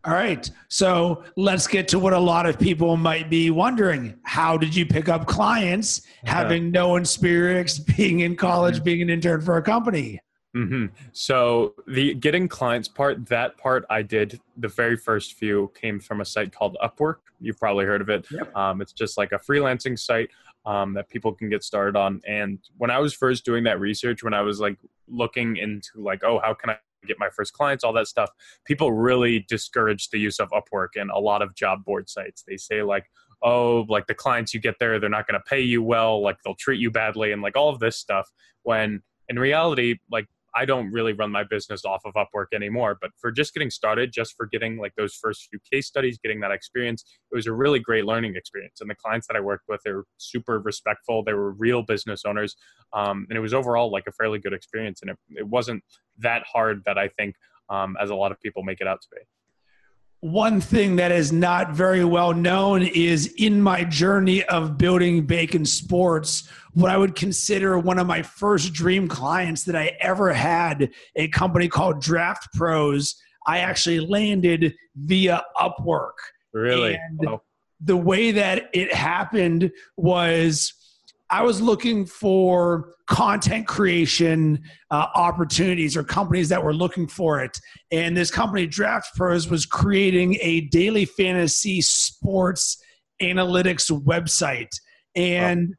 All 0.05 0.13
right. 0.13 0.49
So 0.69 1.23
let's 1.35 1.67
get 1.67 1.89
to 1.89 1.99
what 1.99 2.13
a 2.13 2.19
lot 2.19 2.45
of 2.45 2.57
people 2.57 2.95
might 2.95 3.29
be 3.29 3.49
wondering. 3.49 4.15
How 4.23 4.55
did 4.55 4.73
you 4.73 4.85
pick 4.85 5.09
up 5.09 5.25
clients 5.25 6.03
having 6.23 6.71
no 6.71 6.95
experience 6.95 7.77
being 7.79 8.21
in 8.21 8.37
college, 8.37 8.75
mm-hmm. 8.75 8.83
being 8.85 9.01
an 9.01 9.09
intern 9.09 9.41
for 9.41 9.57
a 9.57 9.61
company? 9.61 10.21
Mm-hmm. 10.55 10.85
So 11.11 11.75
the 11.87 12.13
getting 12.15 12.47
clients 12.47 12.87
part, 12.87 13.27
that 13.27 13.57
part 13.57 13.85
I 13.89 14.01
did 14.01 14.39
the 14.55 14.67
very 14.67 14.97
first 14.97 15.33
few 15.33 15.71
came 15.79 15.99
from 15.99 16.21
a 16.21 16.25
site 16.25 16.51
called 16.51 16.77
Upwork. 16.81 17.17
You've 17.39 17.59
probably 17.59 17.85
heard 17.85 18.01
of 18.01 18.09
it. 18.09 18.25
Yep. 18.31 18.55
Um, 18.55 18.81
it's 18.81 18.93
just 18.93 19.17
like 19.17 19.31
a 19.33 19.39
freelancing 19.39 19.99
site 19.99 20.29
um, 20.65 20.93
that 20.93 21.09
people 21.09 21.33
can 21.33 21.49
get 21.49 21.63
started 21.63 21.95
on. 21.95 22.21
And 22.27 22.59
when 22.77 22.89
I 22.89 22.99
was 22.99 23.13
first 23.13 23.45
doing 23.45 23.63
that 23.65 23.79
research, 23.79 24.23
when 24.23 24.33
I 24.33 24.41
was 24.41 24.59
like 24.59 24.77
looking 25.07 25.57
into 25.57 25.89
like, 25.95 26.23
oh, 26.23 26.39
how 26.39 26.53
can 26.53 26.71
I 26.71 26.77
get 27.05 27.19
my 27.19 27.29
first 27.29 27.53
clients, 27.53 27.83
all 27.83 27.93
that 27.93 28.07
stuff, 28.07 28.29
people 28.65 28.91
really 28.91 29.45
discourage 29.47 30.09
the 30.09 30.17
use 30.17 30.39
of 30.39 30.49
Upwork 30.49 30.89
and 30.95 31.11
a 31.11 31.19
lot 31.19 31.41
of 31.41 31.55
job 31.55 31.83
board 31.85 32.09
sites. 32.09 32.43
They 32.47 32.57
say 32.57 32.81
like, 32.83 33.05
oh, 33.43 33.85
like 33.87 34.07
the 34.07 34.15
clients 34.15 34.53
you 34.53 34.59
get 34.59 34.75
there, 34.79 34.99
they're 34.99 35.09
not 35.09 35.27
going 35.27 35.39
to 35.39 35.45
pay 35.47 35.61
you 35.61 35.83
well, 35.83 36.21
like 36.21 36.37
they'll 36.43 36.55
treat 36.55 36.79
you 36.79 36.89
badly, 36.89 37.31
and 37.31 37.41
like 37.41 37.55
all 37.55 37.69
of 37.69 37.79
this 37.79 37.97
stuff. 37.97 38.29
When 38.63 39.01
in 39.29 39.39
reality, 39.39 39.99
like 40.11 40.27
I 40.57 40.65
don't 40.65 40.91
really 40.91 41.13
run 41.13 41.31
my 41.31 41.43
business 41.43 41.85
off 41.85 42.01
of 42.03 42.15
Upwork 42.15 42.47
anymore. 42.53 42.97
But 42.99 43.11
for 43.19 43.31
just 43.31 43.53
getting 43.53 43.69
started, 43.69 44.11
just 44.11 44.33
for 44.35 44.47
getting 44.47 44.77
like 44.77 44.93
those 44.97 45.13
first 45.13 45.47
few 45.49 45.59
case 45.71 45.87
studies, 45.87 46.17
getting 46.17 46.39
that 46.39 46.51
experience, 46.51 47.03
it 47.31 47.35
was 47.35 47.45
a 47.45 47.53
really 47.53 47.79
great 47.79 48.05
learning 48.05 48.35
experience. 48.35 48.81
And 48.81 48.89
the 48.89 48.95
clients 48.95 49.27
that 49.27 49.35
I 49.35 49.39
worked 49.39 49.65
with, 49.69 49.81
they 49.85 49.91
were 49.91 50.05
super 50.17 50.59
respectful. 50.59 51.23
They 51.23 51.33
were 51.33 51.51
real 51.51 51.83
business 51.83 52.23
owners. 52.25 52.55
Um, 52.93 53.27
and 53.29 53.37
it 53.37 53.41
was 53.41 53.53
overall 53.53 53.91
like 53.91 54.05
a 54.07 54.11
fairly 54.11 54.39
good 54.39 54.53
experience. 54.53 55.01
And 55.01 55.11
it, 55.11 55.17
it 55.29 55.47
wasn't 55.47 55.83
that 56.17 56.43
hard 56.51 56.81
that 56.85 56.97
I 56.97 57.09
think 57.09 57.35
um, 57.69 57.95
as 58.01 58.09
a 58.09 58.15
lot 58.15 58.31
of 58.31 58.39
people 58.41 58.63
make 58.63 58.81
it 58.81 58.87
out 58.87 59.01
to 59.01 59.07
be 59.11 59.21
one 60.19 60.59
thing 60.59 60.95
that 60.95 61.11
is 61.11 61.31
not 61.31 61.73
very 61.73 62.03
well 62.03 62.33
known 62.33 62.81
is 62.81 63.33
in 63.37 63.61
my 63.61 63.83
journey 63.83 64.43
of 64.45 64.77
building 64.77 65.25
bacon 65.25 65.63
sports 65.63 66.49
what 66.73 66.89
i 66.89 66.97
would 66.97 67.15
consider 67.15 67.77
one 67.77 67.99
of 67.99 68.07
my 68.07 68.23
first 68.23 68.73
dream 68.73 69.07
clients 69.07 69.63
that 69.63 69.75
i 69.75 69.95
ever 69.99 70.33
had 70.33 70.89
a 71.15 71.27
company 71.27 71.67
called 71.67 72.01
draft 72.01 72.51
pros 72.53 73.15
i 73.45 73.59
actually 73.59 73.99
landed 73.99 74.73
via 74.95 75.43
upwork 75.55 76.13
really 76.51 76.97
oh. 77.27 77.39
the 77.81 77.97
way 77.97 78.31
that 78.31 78.69
it 78.73 78.91
happened 78.91 79.71
was 79.97 80.73
I 81.29 81.43
was 81.43 81.61
looking 81.61 82.05
for 82.05 82.93
content 83.07 83.67
creation 83.67 84.61
uh, 84.91 85.07
opportunities 85.15 85.97
or 85.97 86.03
companies 86.03 86.49
that 86.49 86.63
were 86.63 86.73
looking 86.73 87.07
for 87.07 87.41
it. 87.41 87.57
And 87.91 88.15
this 88.15 88.31
company, 88.31 88.67
Draft 88.67 89.15
Pros, 89.15 89.49
was 89.49 89.65
creating 89.65 90.37
a 90.41 90.61
daily 90.61 91.05
fantasy 91.05 91.81
sports 91.81 92.81
analytics 93.21 93.91
website. 94.03 94.69
And 95.15 95.75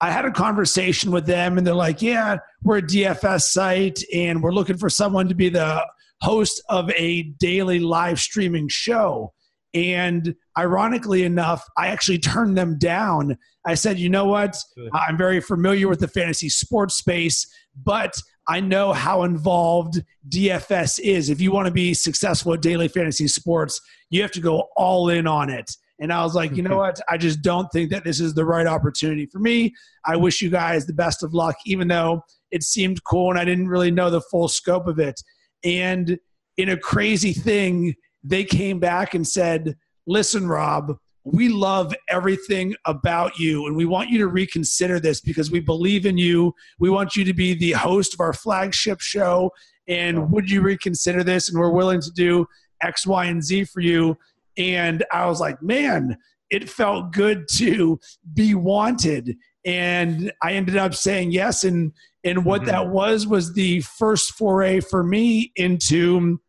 I 0.00 0.10
had 0.10 0.24
a 0.24 0.30
conversation 0.30 1.10
with 1.10 1.26
them, 1.26 1.58
and 1.58 1.66
they're 1.66 1.74
like, 1.74 2.00
Yeah, 2.00 2.38
we're 2.62 2.78
a 2.78 2.82
DFS 2.82 3.42
site, 3.42 4.02
and 4.14 4.42
we're 4.42 4.52
looking 4.52 4.78
for 4.78 4.88
someone 4.88 5.28
to 5.28 5.34
be 5.34 5.50
the 5.50 5.86
host 6.22 6.62
of 6.68 6.90
a 6.90 7.22
daily 7.38 7.80
live 7.80 8.18
streaming 8.18 8.68
show. 8.68 9.32
And 9.72 10.34
ironically 10.58 11.22
enough, 11.22 11.64
I 11.76 11.88
actually 11.88 12.18
turned 12.18 12.56
them 12.56 12.78
down. 12.78 13.36
I 13.66 13.74
said, 13.74 13.98
you 13.98 14.08
know 14.08 14.24
what? 14.24 14.56
I'm 14.94 15.18
very 15.18 15.40
familiar 15.40 15.88
with 15.88 16.00
the 16.00 16.08
fantasy 16.08 16.48
sports 16.48 16.94
space, 16.94 17.46
but 17.84 18.14
I 18.48 18.60
know 18.60 18.92
how 18.92 19.24
involved 19.24 20.02
DFS 20.28 20.98
is. 20.98 21.30
If 21.30 21.40
you 21.40 21.52
want 21.52 21.66
to 21.66 21.72
be 21.72 21.94
successful 21.94 22.54
at 22.54 22.62
daily 22.62 22.88
fantasy 22.88 23.28
sports, 23.28 23.80
you 24.08 24.22
have 24.22 24.32
to 24.32 24.40
go 24.40 24.68
all 24.76 25.10
in 25.10 25.26
on 25.26 25.50
it. 25.50 25.70
And 26.00 26.12
I 26.12 26.24
was 26.24 26.34
like, 26.34 26.56
you 26.56 26.62
know 26.62 26.76
what? 26.78 26.98
I 27.08 27.18
just 27.18 27.42
don't 27.42 27.70
think 27.70 27.90
that 27.90 28.04
this 28.04 28.18
is 28.18 28.34
the 28.34 28.44
right 28.44 28.66
opportunity 28.66 29.26
for 29.26 29.38
me. 29.38 29.74
I 30.06 30.16
wish 30.16 30.40
you 30.40 30.50
guys 30.50 30.86
the 30.86 30.94
best 30.94 31.22
of 31.22 31.34
luck, 31.34 31.56
even 31.66 31.88
though 31.88 32.22
it 32.50 32.62
seemed 32.62 33.04
cool 33.04 33.30
and 33.30 33.38
I 33.38 33.44
didn't 33.44 33.68
really 33.68 33.90
know 33.90 34.10
the 34.10 34.22
full 34.22 34.48
scope 34.48 34.86
of 34.86 34.98
it. 34.98 35.20
And 35.62 36.18
in 36.56 36.70
a 36.70 36.76
crazy 36.76 37.32
thing, 37.32 37.94
they 38.24 38.44
came 38.44 38.80
back 38.80 39.14
and 39.14 39.26
said, 39.26 39.76
listen, 40.06 40.48
Rob, 40.48 40.96
we 41.24 41.48
love 41.48 41.94
everything 42.08 42.74
about 42.86 43.38
you 43.38 43.66
and 43.66 43.76
we 43.76 43.84
want 43.84 44.08
you 44.08 44.18
to 44.18 44.26
reconsider 44.26 44.98
this 44.98 45.20
because 45.20 45.50
we 45.50 45.60
believe 45.60 46.06
in 46.06 46.16
you. 46.16 46.54
We 46.78 46.90
want 46.90 47.14
you 47.14 47.24
to 47.24 47.34
be 47.34 47.54
the 47.54 47.72
host 47.72 48.14
of 48.14 48.20
our 48.20 48.32
flagship 48.32 49.00
show. 49.00 49.50
And 49.86 50.30
would 50.30 50.50
you 50.50 50.62
reconsider 50.62 51.22
this? 51.22 51.50
And 51.50 51.58
we're 51.58 51.70
willing 51.70 52.00
to 52.00 52.10
do 52.12 52.46
X, 52.82 53.06
Y, 53.06 53.26
and 53.26 53.42
Z 53.42 53.64
for 53.64 53.80
you. 53.80 54.16
And 54.56 55.04
I 55.12 55.26
was 55.26 55.40
like, 55.40 55.62
man, 55.62 56.16
it 56.50 56.68
felt 56.68 57.12
good 57.12 57.46
to 57.52 58.00
be 58.34 58.54
wanted. 58.54 59.36
And 59.64 60.32
I 60.42 60.52
ended 60.52 60.76
up 60.76 60.94
saying 60.94 61.32
yes. 61.32 61.64
And 61.64 61.92
and 62.24 62.44
what 62.44 62.62
mm-hmm. 62.62 62.70
that 62.70 62.88
was 62.88 63.26
was 63.26 63.54
the 63.54 63.80
first 63.82 64.32
foray 64.32 64.80
for 64.80 65.02
me 65.02 65.52
into 65.56 66.40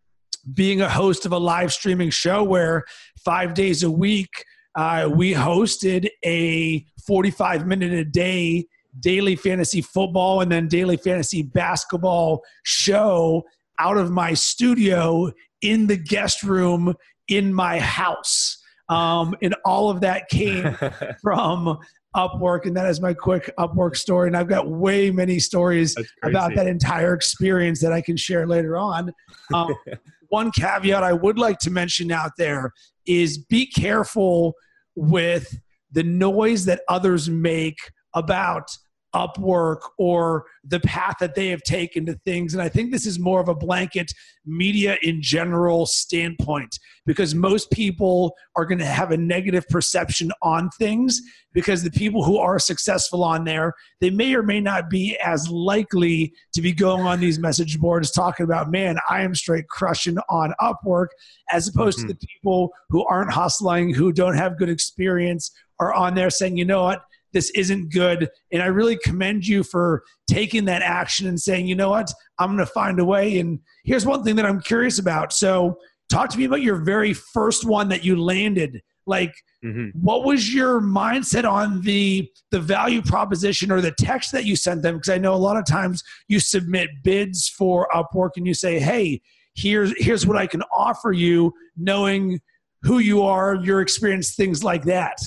being 0.54 0.82
a 0.82 0.90
host 0.90 1.25
of 1.25 1.32
a 1.32 1.38
live 1.38 1.72
streaming 1.72 2.10
show 2.10 2.44
where 2.44 2.84
five 3.24 3.54
days 3.54 3.84
a 3.84 3.92
week 3.92 4.46
uh, 4.75 5.10
we 5.13 5.34
hosted 5.34 6.08
a 6.24 6.86
45 7.06 7.68
minute 7.68 7.94
a 7.94 8.06
day 8.06 8.68
daily 9.00 9.36
fantasy 9.36 9.82
football 9.82 10.42
and 10.42 10.51
then 10.51 10.68
daily 10.68 10.98
fantasy 10.98 11.42
basketball 11.42 12.44
show 12.63 13.44
out 13.80 13.98
of 13.98 14.12
my 14.12 14.34
studio 14.34 15.32
in 15.62 15.88
the 15.88 15.98
guest 15.98 16.44
room 16.44 16.94
in 17.28 17.54
my 17.54 17.80
house. 17.80 18.58
Um, 18.90 19.36
and 19.42 19.56
all 19.63 19.90
of 19.90 20.01
that 20.01 20.28
came 20.30 20.78
from 21.22 21.80
Upwork, 22.16 22.66
and 22.66 22.75
that 22.75 22.88
is 22.88 23.00
my 23.00 23.13
quick 23.13 23.50
Upwork 23.58 23.96
story. 23.96 24.28
And 24.28 24.36
I've 24.36 24.50
got 24.50 24.70
way 24.70 25.12
many 25.12 25.40
stories 25.40 25.96
about 26.24 26.54
that 26.56 26.68
entire 26.68 27.13
experience 27.13 27.80
that 27.82 27.94
I 27.94 28.01
can 28.01 28.18
share 28.18 28.46
later 28.46 28.78
on. 28.78 29.13
Um, 29.54 29.74
one 30.32 30.50
caveat 30.52 31.04
I 31.04 31.12
would 31.12 31.38
like 31.38 31.60
to 31.60 31.70
mention 31.70 32.12
out 32.12 32.32
there 32.38 32.72
is 33.06 33.38
be 33.38 33.66
careful 33.66 34.54
with 34.96 35.60
the 35.92 36.04
noise 36.04 36.64
that 36.66 36.82
others 36.88 37.30
make 37.30 37.78
about 38.16 38.70
Upwork 39.15 39.82
or 39.98 40.46
the 40.63 40.80
path 40.80 41.15
that 41.20 41.36
they 41.36 41.48
have 41.48 41.63
taken 41.63 42.06
to 42.06 42.13
things. 42.25 42.53
And 42.53 42.62
I 42.62 42.70
think 42.70 42.91
this 42.91 43.06
is 43.06 43.20
more 43.20 43.41
of 43.41 43.50
a 43.50 43.56
blanket 43.56 44.13
media 44.46 44.98
in 45.01 45.22
general 45.22 45.86
standpoint 45.86 46.80
because 47.06 47.36
most 47.36 47.72
people 47.72 48.34
are 48.56 48.65
going 48.65 48.80
to 48.80 48.86
have 48.86 49.12
a 49.12 49.18
negative 49.18 49.68
perception 49.68 50.32
on 50.41 50.70
things 50.77 51.22
because 51.53 51.84
the 51.84 51.91
people 51.91 52.24
who 52.24 52.38
are 52.38 52.60
successful 52.60 53.24
on 53.24 53.44
there, 53.44 53.74
they 54.00 54.10
may 54.10 54.34
or 54.34 54.44
may 54.44 54.62
not 54.62 54.89
be 54.89 55.18
as 55.24 55.50
likely 55.50 56.34
to 56.53 56.62
be 56.62 56.72
going 56.72 57.06
on 57.06 57.20
these 57.20 57.39
message 57.39 57.80
boards 57.80 58.12
talking 58.12 58.44
about, 58.44 58.72
man, 58.72 58.98
I 59.10 59.22
am 59.22 59.36
straight 59.36 59.68
crushing 59.68 60.18
on 60.30 60.53
Upwork, 60.62 61.08
as 61.51 61.68
opposed 61.68 62.00
mm-hmm. 62.00 62.08
to 62.08 62.13
the 62.13 62.27
people 62.27 62.72
who 62.89 63.06
aren't 63.06 63.34
hustling, 63.34 63.94
who 63.94 64.13
don't 64.13 64.38
have 64.38 64.58
good 64.58 64.70
experience, 64.70 65.51
are 65.80 65.94
on 65.94 66.15
there 66.15 66.30
saying, 66.30 66.58
you 66.58 66.65
know 66.65 66.84
what? 66.84 67.01
This 67.34 67.50
isn't 67.52 67.92
good. 67.92 68.30
And 68.52 68.62
I 68.62 68.68
really 68.68 68.98
commend 68.98 69.48
you 69.48 69.64
for 69.64 70.04
taking 70.28 70.66
that 70.66 70.82
action 70.82 71.28
and 71.28 71.40
saying, 71.40 71.68
you 71.68 71.76
know 71.76 71.90
what, 71.90 72.12
I'm 72.40 72.56
going 72.56 72.66
to 72.66 72.66
find 72.66 73.00
a 73.00 73.06
way. 73.06 73.40
And 73.40 73.60
here's 73.84 74.06
one 74.06 74.24
thing 74.24 74.36
that 74.36 74.46
I'm 74.46 74.62
curious 74.62 75.00
about. 75.00 75.34
So, 75.34 75.78
talk 76.10 76.30
to 76.30 76.38
me 76.38 76.46
about 76.46 76.62
your 76.62 76.76
very 76.76 77.14
first 77.14 77.66
one 77.66 77.90
that 77.90 78.04
you 78.04 78.22
landed. 78.22 78.82
Like, 79.08 79.34
mm-hmm. 79.64 79.98
what 80.00 80.26
was 80.26 80.54
your 80.54 80.82
mindset 80.82 81.50
on 81.50 81.82
the 81.82 82.30
the 82.52 82.60
value 82.60 83.02
proposition 83.02 83.72
or 83.72 83.82
the 83.82 83.94
text 83.98 84.32
that 84.34 84.46
you 84.46 84.56
sent 84.56 84.84
them? 84.84 84.96
Because 84.96 85.10
I 85.10 85.18
know 85.18 85.34
a 85.34 85.36
lot 85.36 85.58
of 85.58 85.66
times 85.66 86.04
you 86.28 86.40
submit 86.40 86.90
bids 87.04 87.48
for 87.48 87.88
Upwork 87.94 88.32
and 88.36 88.46
you 88.46 88.54
say, 88.54 88.80
hey, 88.80 89.22
here's 89.56 89.94
here's 89.98 90.28
what 90.28 90.38
I 90.38 90.48
can 90.48 90.62
offer 90.76 91.12
you, 91.12 91.54
knowing 91.78 92.40
who 92.84 93.00
you 93.00 93.24
are, 93.24 93.56
your 93.56 93.82
experience, 93.82 94.36
things 94.36 94.64
like 94.64 94.84
that. 94.84 95.18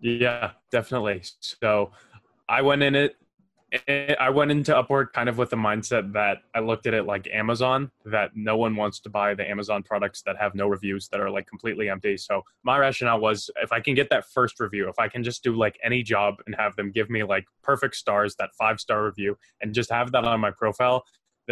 Yeah, 0.00 0.52
definitely. 0.70 1.22
So 1.40 1.90
I 2.48 2.62
went 2.62 2.82
in 2.82 2.94
it. 2.94 3.16
Eh, 3.86 4.14
I 4.18 4.30
went 4.30 4.50
into 4.50 4.72
Upwork 4.72 5.12
kind 5.12 5.28
of 5.28 5.36
with 5.36 5.50
the 5.50 5.56
mindset 5.56 6.14
that 6.14 6.38
I 6.54 6.60
looked 6.60 6.86
at 6.86 6.94
it 6.94 7.04
like 7.04 7.28
Amazon, 7.30 7.90
that 8.06 8.30
no 8.34 8.56
one 8.56 8.76
wants 8.76 8.98
to 9.00 9.10
buy 9.10 9.34
the 9.34 9.46
Amazon 9.48 9.82
products 9.82 10.22
that 10.22 10.38
have 10.38 10.54
no 10.54 10.68
reviews 10.68 11.08
that 11.08 11.20
are 11.20 11.28
like 11.28 11.46
completely 11.46 11.90
empty. 11.90 12.16
So 12.16 12.42
my 12.62 12.78
rationale 12.78 13.20
was 13.20 13.50
if 13.62 13.70
I 13.70 13.80
can 13.80 13.94
get 13.94 14.08
that 14.08 14.24
first 14.30 14.58
review, 14.58 14.88
if 14.88 14.98
I 14.98 15.08
can 15.08 15.22
just 15.22 15.42
do 15.42 15.54
like 15.54 15.78
any 15.84 16.02
job 16.02 16.36
and 16.46 16.54
have 16.54 16.76
them 16.76 16.90
give 16.92 17.10
me 17.10 17.24
like 17.24 17.44
perfect 17.62 17.96
stars, 17.96 18.36
that 18.36 18.50
five 18.58 18.80
star 18.80 19.04
review, 19.04 19.36
and 19.60 19.74
just 19.74 19.90
have 19.90 20.12
that 20.12 20.24
on 20.24 20.40
my 20.40 20.50
profile, 20.50 21.04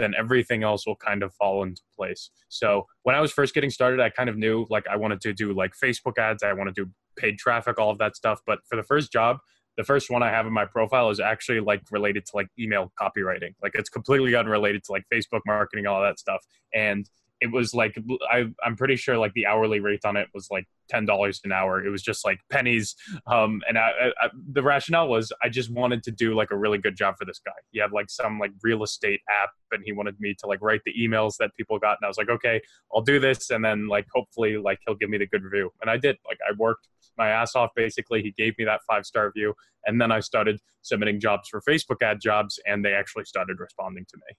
then 0.03 0.15
everything 0.17 0.62
else 0.62 0.87
will 0.87 0.97
kind 0.97 1.23
of 1.23 1.35
fall 1.35 1.62
into 1.62 1.83
place. 1.97 2.31
So 2.49 2.87
when 3.03 3.17
I 3.17 3.21
was 3.21 3.33
first 3.33 3.55
getting 3.55 3.71
started, 3.71 4.00
I 4.00 4.11
kind 4.11 4.29
of 4.29 4.37
knew 4.37 4.67
like 4.71 4.87
I 4.87 4.97
wanted 4.97 5.21
to 5.23 5.33
do 5.33 5.53
like 5.53 5.73
Facebook 5.83 6.19
ads, 6.19 6.43
I 6.43 6.53
want 6.53 6.75
to 6.75 6.85
do 6.85 6.91
paid 7.17 7.38
traffic, 7.38 7.79
all 7.79 7.91
of 7.91 7.99
that 7.99 8.15
stuff. 8.15 8.41
But 8.47 8.59
for 8.69 8.76
the 8.76 8.83
first 8.83 9.11
job, 9.11 9.38
the 9.76 9.85
first 9.85 10.11
one 10.11 10.23
I 10.23 10.31
have 10.31 10.47
in 10.47 10.53
my 10.53 10.65
profile 10.65 11.11
is 11.11 11.21
actually 11.21 11.61
like 11.61 11.83
related 11.91 12.25
to 12.26 12.33
like 12.35 12.49
email 12.59 12.93
copywriting. 13.00 13.55
Like 13.62 13.73
it's 13.75 13.91
completely 13.91 14.35
unrelated 14.35 14.85
to 14.85 14.93
like 14.93 15.05
Facebook 15.12 15.41
marketing, 15.47 15.87
all 15.87 16.03
that 16.03 16.19
stuff. 16.19 16.45
And 16.75 17.09
it 17.40 17.52
was 17.52 17.75
like 17.75 17.97
I, 18.31 18.47
I'm 18.64 18.76
pretty 18.76 18.97
sure 18.97 19.19
like 19.19 19.33
the 19.35 19.47
hourly 19.47 19.81
rate 19.81 20.05
on 20.05 20.16
it 20.16 20.28
was 20.33 20.49
like 20.50 20.66
ten 20.88 21.05
dollars 21.05 21.40
an 21.45 21.52
hour. 21.52 21.85
It 21.85 21.90
was 21.90 22.02
just 22.02 22.25
like 22.25 22.38
pennies. 22.50 22.95
Um, 23.26 23.61
and 23.69 23.76
I, 23.78 24.12
I, 24.21 24.28
the 24.52 24.62
rationale 24.62 25.09
was 25.09 25.33
I 25.43 25.49
just 25.49 25.71
wanted 25.71 26.02
to 26.05 26.11
do 26.11 26.35
like 26.35 26.50
a 26.50 26.57
really 26.57 26.78
good 26.78 26.97
job 26.97 27.16
for 27.19 27.25
this 27.25 27.40
guy. 27.45 27.52
He 27.73 27.78
had 27.78 27.93
like 27.93 28.09
some 28.09 28.38
like 28.38 28.52
real 28.62 28.83
estate 28.83 29.21
app, 29.43 29.50
and 29.73 29.83
he 29.85 29.93
wanted 29.93 30.19
me 30.19 30.35
to 30.40 30.47
like 30.47 30.61
write 30.62 30.81
the 30.87 30.95
emails 30.99 31.35
that 31.38 31.50
people 31.57 31.78
got. 31.78 31.99
And 32.00 32.07
I 32.07 32.09
was 32.09 32.16
like, 32.16 32.31
okay, 32.31 32.61
I'll 32.95 33.02
do 33.02 33.21
this, 33.21 33.50
and 33.50 33.64
then 33.64 33.88
like 33.88 34.07
hopefully 34.14 34.57
like 34.57 34.78
he'll 34.87 34.97
give 34.97 35.11
me 35.11 35.19
the 35.19 35.26
good 35.26 35.43
review. 35.43 35.71
And 35.83 35.90
I 35.90 35.97
did. 35.99 36.16
Like 36.26 36.38
I 36.49 36.55
worked 36.57 36.88
my 37.19 37.28
ass 37.28 37.55
off. 37.55 37.71
Basically, 37.76 38.23
he 38.23 38.33
gave 38.33 38.57
me 38.59 38.64
that 38.64 38.81
five 38.88 39.05
star 39.05 39.26
review, 39.26 39.55
and 39.85 40.00
then 40.00 40.11
I 40.11 40.21
started 40.21 40.61
submitting 40.83 41.21
jobs 41.21 41.49
for 41.50 41.61
Facebook 41.69 42.02
ad 42.02 42.21
jobs, 42.21 42.59
and 42.66 42.85
they 42.85 42.93
actually 42.93 43.25
started 43.25 43.59
responding 43.61 44.07
to 44.09 44.16
me. 44.16 44.37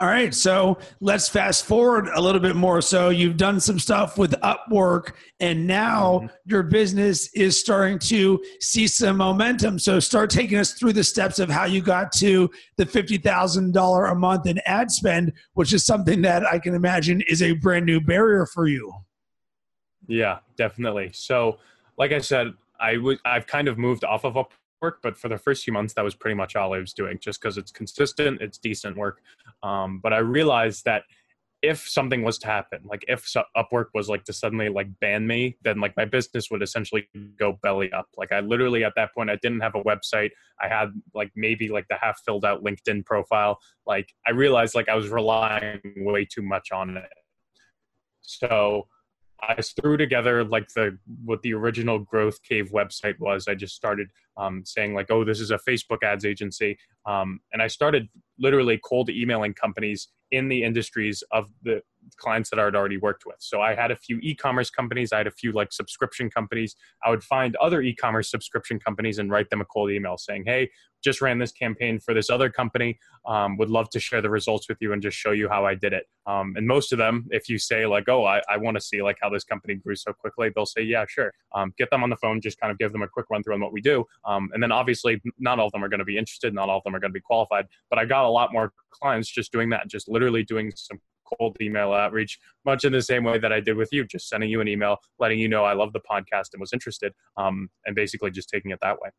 All 0.00 0.08
right, 0.08 0.34
so 0.34 0.78
let's 1.00 1.28
fast 1.28 1.66
forward 1.66 2.08
a 2.14 2.20
little 2.22 2.40
bit 2.40 2.56
more. 2.56 2.80
So 2.80 3.10
you've 3.10 3.36
done 3.36 3.60
some 3.60 3.78
stuff 3.78 4.16
with 4.16 4.32
Upwork, 4.40 5.12
and 5.40 5.66
now 5.66 6.20
mm-hmm. 6.20 6.26
your 6.46 6.62
business 6.62 7.30
is 7.34 7.60
starting 7.60 7.98
to 7.98 8.42
see 8.60 8.86
some 8.86 9.18
momentum. 9.18 9.78
So 9.78 10.00
start 10.00 10.30
taking 10.30 10.56
us 10.56 10.72
through 10.72 10.94
the 10.94 11.04
steps 11.04 11.38
of 11.38 11.50
how 11.50 11.66
you 11.66 11.82
got 11.82 12.12
to 12.12 12.50
the 12.78 12.86
fifty 12.86 13.18
thousand 13.18 13.74
dollar 13.74 14.06
a 14.06 14.14
month 14.14 14.46
in 14.46 14.58
ad 14.64 14.90
spend, 14.90 15.34
which 15.52 15.74
is 15.74 15.84
something 15.84 16.22
that 16.22 16.46
I 16.46 16.58
can 16.58 16.74
imagine 16.74 17.20
is 17.28 17.42
a 17.42 17.52
brand 17.52 17.84
new 17.84 18.00
barrier 18.00 18.46
for 18.46 18.68
you. 18.68 18.90
Yeah, 20.06 20.38
definitely. 20.56 21.10
So, 21.12 21.58
like 21.98 22.12
I 22.12 22.20
said, 22.20 22.54
I 22.80 22.96
would 22.96 23.18
I've 23.26 23.46
kind 23.46 23.68
of 23.68 23.76
moved 23.76 24.04
off 24.04 24.24
of 24.24 24.38
work, 24.80 25.00
but 25.02 25.18
for 25.18 25.28
the 25.28 25.36
first 25.36 25.62
few 25.62 25.72
months, 25.72 25.92
that 25.94 26.04
was 26.04 26.14
pretty 26.14 26.34
much 26.34 26.56
all 26.56 26.72
I 26.72 26.78
was 26.78 26.94
doing, 26.94 27.18
just 27.20 27.40
because 27.40 27.58
it's 27.58 27.70
consistent, 27.70 28.40
it's 28.40 28.56
decent 28.56 28.96
work. 28.96 29.20
Um, 29.62 30.00
but 30.02 30.12
I 30.12 30.18
realized 30.18 30.84
that 30.84 31.02
if 31.62 31.86
something 31.86 32.22
was 32.22 32.38
to 32.38 32.46
happen, 32.46 32.80
like 32.84 33.04
if 33.06 33.30
Upwork 33.56 33.86
was 33.92 34.08
like 34.08 34.24
to 34.24 34.32
suddenly 34.32 34.70
like 34.70 34.88
ban 35.00 35.26
me, 35.26 35.58
then 35.62 35.78
like 35.78 35.94
my 35.96 36.06
business 36.06 36.50
would 36.50 36.62
essentially 36.62 37.06
go 37.38 37.58
belly 37.62 37.92
up. 37.92 38.06
Like 38.16 38.32
I 38.32 38.40
literally 38.40 38.82
at 38.82 38.94
that 38.96 39.12
point 39.14 39.28
I 39.28 39.36
didn't 39.42 39.60
have 39.60 39.74
a 39.74 39.82
website. 39.84 40.30
I 40.60 40.68
had 40.68 40.88
like 41.14 41.30
maybe 41.36 41.68
like 41.68 41.86
the 41.88 41.96
half 41.96 42.20
filled 42.24 42.46
out 42.46 42.64
LinkedIn 42.64 43.04
profile. 43.04 43.58
Like 43.86 44.08
I 44.26 44.30
realized 44.30 44.74
like 44.74 44.88
I 44.88 44.94
was 44.94 45.08
relying 45.08 45.80
way 45.96 46.24
too 46.24 46.42
much 46.42 46.72
on 46.72 46.96
it. 46.96 47.12
So 48.22 48.86
I 49.42 49.60
threw 49.62 49.96
together 49.96 50.44
like 50.44 50.68
the 50.74 50.98
what 51.24 51.42
the 51.42 51.54
original 51.54 51.98
Growth 51.98 52.42
Cave 52.42 52.70
website 52.72 53.18
was. 53.18 53.48
I 53.48 53.54
just 53.54 53.74
started 53.74 54.08
um, 54.36 54.62
saying 54.64 54.94
like, 54.94 55.10
"Oh, 55.10 55.24
this 55.24 55.40
is 55.40 55.50
a 55.50 55.58
Facebook 55.58 56.02
ads 56.02 56.24
agency," 56.24 56.78
um, 57.06 57.40
and 57.52 57.62
I 57.62 57.66
started 57.66 58.08
literally 58.38 58.80
cold 58.84 59.10
emailing 59.10 59.54
companies 59.54 60.08
in 60.30 60.48
the 60.48 60.62
industries 60.62 61.22
of 61.32 61.46
the 61.62 61.82
clients 62.16 62.50
that 62.50 62.58
I 62.58 62.64
had 62.64 62.74
already 62.74 62.98
worked 62.98 63.24
with. 63.26 63.36
So 63.38 63.60
I 63.60 63.74
had 63.74 63.90
a 63.90 63.96
few 63.96 64.18
e-commerce 64.22 64.70
companies, 64.70 65.12
I 65.12 65.18
had 65.18 65.26
a 65.26 65.32
few 65.32 65.52
like 65.52 65.72
subscription 65.72 66.30
companies. 66.30 66.76
I 67.04 67.10
would 67.10 67.22
find 67.22 67.56
other 67.56 67.82
e-commerce 67.82 68.30
subscription 68.30 68.78
companies 68.78 69.18
and 69.18 69.30
write 69.30 69.50
them 69.50 69.60
a 69.60 69.64
cold 69.64 69.90
email 69.90 70.16
saying, 70.16 70.44
"Hey, 70.46 70.70
just 71.02 71.22
ran 71.22 71.38
this 71.38 71.52
campaign 71.52 71.98
for 71.98 72.12
this 72.12 72.28
other 72.28 72.50
company. 72.50 72.98
Um, 73.26 73.56
would 73.56 73.70
love 73.70 73.88
to 73.90 74.00
share 74.00 74.20
the 74.20 74.28
results 74.28 74.68
with 74.68 74.78
you 74.80 74.92
and 74.92 75.00
just 75.00 75.16
show 75.16 75.30
you 75.30 75.48
how 75.48 75.64
I 75.64 75.74
did 75.74 75.92
it." 75.92 76.06
Um, 76.26 76.54
and 76.56 76.66
most 76.66 76.92
of 76.92 76.98
them, 76.98 77.26
if 77.30 77.48
you 77.48 77.58
say 77.58 77.86
like, 77.86 78.08
"Oh, 78.08 78.24
I, 78.24 78.42
I 78.48 78.56
want 78.56 78.76
to 78.76 78.80
see 78.80 79.02
like 79.02 79.18
how 79.20 79.30
this 79.30 79.44
company 79.44 79.74
grew 79.74 79.96
so 79.96 80.12
quickly," 80.12 80.50
they'll 80.54 80.66
say, 80.66 80.82
"Yeah, 80.82 81.04
sure." 81.08 81.32
Um, 81.54 81.72
get 81.78 81.90
them 81.90 82.02
on 82.02 82.10
the 82.10 82.16
phone, 82.16 82.40
just 82.40 82.60
kind 82.60 82.70
of 82.70 82.78
give 82.78 82.92
them 82.92 83.02
a 83.02 83.08
quick 83.08 83.26
run 83.30 83.42
through 83.42 83.54
on 83.54 83.60
what 83.60 83.72
we 83.72 83.80
do, 83.80 84.04
um, 84.24 84.50
and 84.52 84.62
then 84.62 84.72
obviously 84.72 85.20
not 85.38 85.58
all 85.58 85.66
of 85.66 85.72
them 85.72 85.84
are 85.84 85.88
going 85.88 85.98
to 85.98 86.04
be 86.04 86.18
interested, 86.18 86.54
not 86.54 86.68
all 86.68 86.78
of 86.78 86.84
them 86.84 86.94
are 86.94 87.00
going 87.00 87.12
to 87.12 87.14
be 87.14 87.20
qualified. 87.20 87.66
But 87.88 87.98
I 87.98 88.04
got 88.04 88.24
a 88.24 88.28
lot 88.28 88.52
more 88.52 88.72
clients 88.90 89.28
just 89.30 89.52
doing 89.52 89.70
that, 89.70 89.88
just 89.88 90.08
literally 90.08 90.44
doing 90.44 90.72
some 90.76 91.00
cold 91.38 91.56
email 91.60 91.92
outreach, 91.92 92.38
much 92.64 92.84
in 92.84 92.92
the 92.92 93.02
same 93.02 93.24
way 93.24 93.38
that 93.38 93.52
I 93.52 93.60
did 93.60 93.76
with 93.76 93.90
you, 93.92 94.04
just 94.04 94.28
sending 94.28 94.50
you 94.50 94.60
an 94.60 94.68
email, 94.68 94.96
letting 95.18 95.38
you 95.38 95.48
know 95.48 95.64
I 95.64 95.72
love 95.72 95.92
the 95.92 96.00
podcast 96.00 96.52
and 96.52 96.60
was 96.60 96.72
interested, 96.72 97.12
um, 97.36 97.68
and 97.86 97.94
basically 97.96 98.30
just 98.30 98.48
taking 98.48 98.70
it 98.70 98.78
that 98.82 99.00
way. 99.00 99.10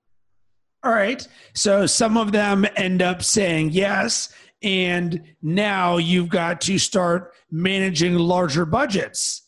All 0.83 0.91
right. 0.91 1.27
So 1.53 1.85
some 1.85 2.17
of 2.17 2.31
them 2.31 2.65
end 2.75 3.01
up 3.01 3.21
saying 3.21 3.71
yes. 3.71 4.33
And 4.63 5.23
now 5.41 5.97
you've 5.97 6.29
got 6.29 6.61
to 6.61 6.77
start 6.77 7.33
managing 7.51 8.15
larger 8.15 8.65
budgets. 8.65 9.43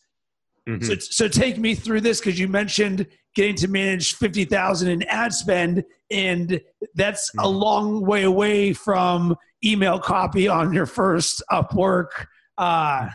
Mm-hmm. 0.68 0.84
So, 0.84 0.94
so 0.98 1.28
take 1.28 1.58
me 1.58 1.74
through 1.74 2.00
this 2.02 2.20
because 2.20 2.38
you 2.38 2.48
mentioned 2.48 3.06
getting 3.34 3.56
to 3.56 3.68
manage 3.68 4.14
50,000 4.14 4.88
in 4.88 5.02
ad 5.04 5.34
spend 5.34 5.84
and 6.10 6.60
that's 6.94 7.30
mm-hmm. 7.30 7.40
a 7.40 7.48
long 7.48 8.06
way 8.06 8.22
away 8.22 8.72
from 8.72 9.36
email 9.64 9.98
copy 9.98 10.46
on 10.46 10.72
your 10.72 10.86
first 10.86 11.42
Upwork 11.50 12.26
uh, 12.58 13.08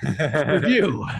review. 0.47 1.05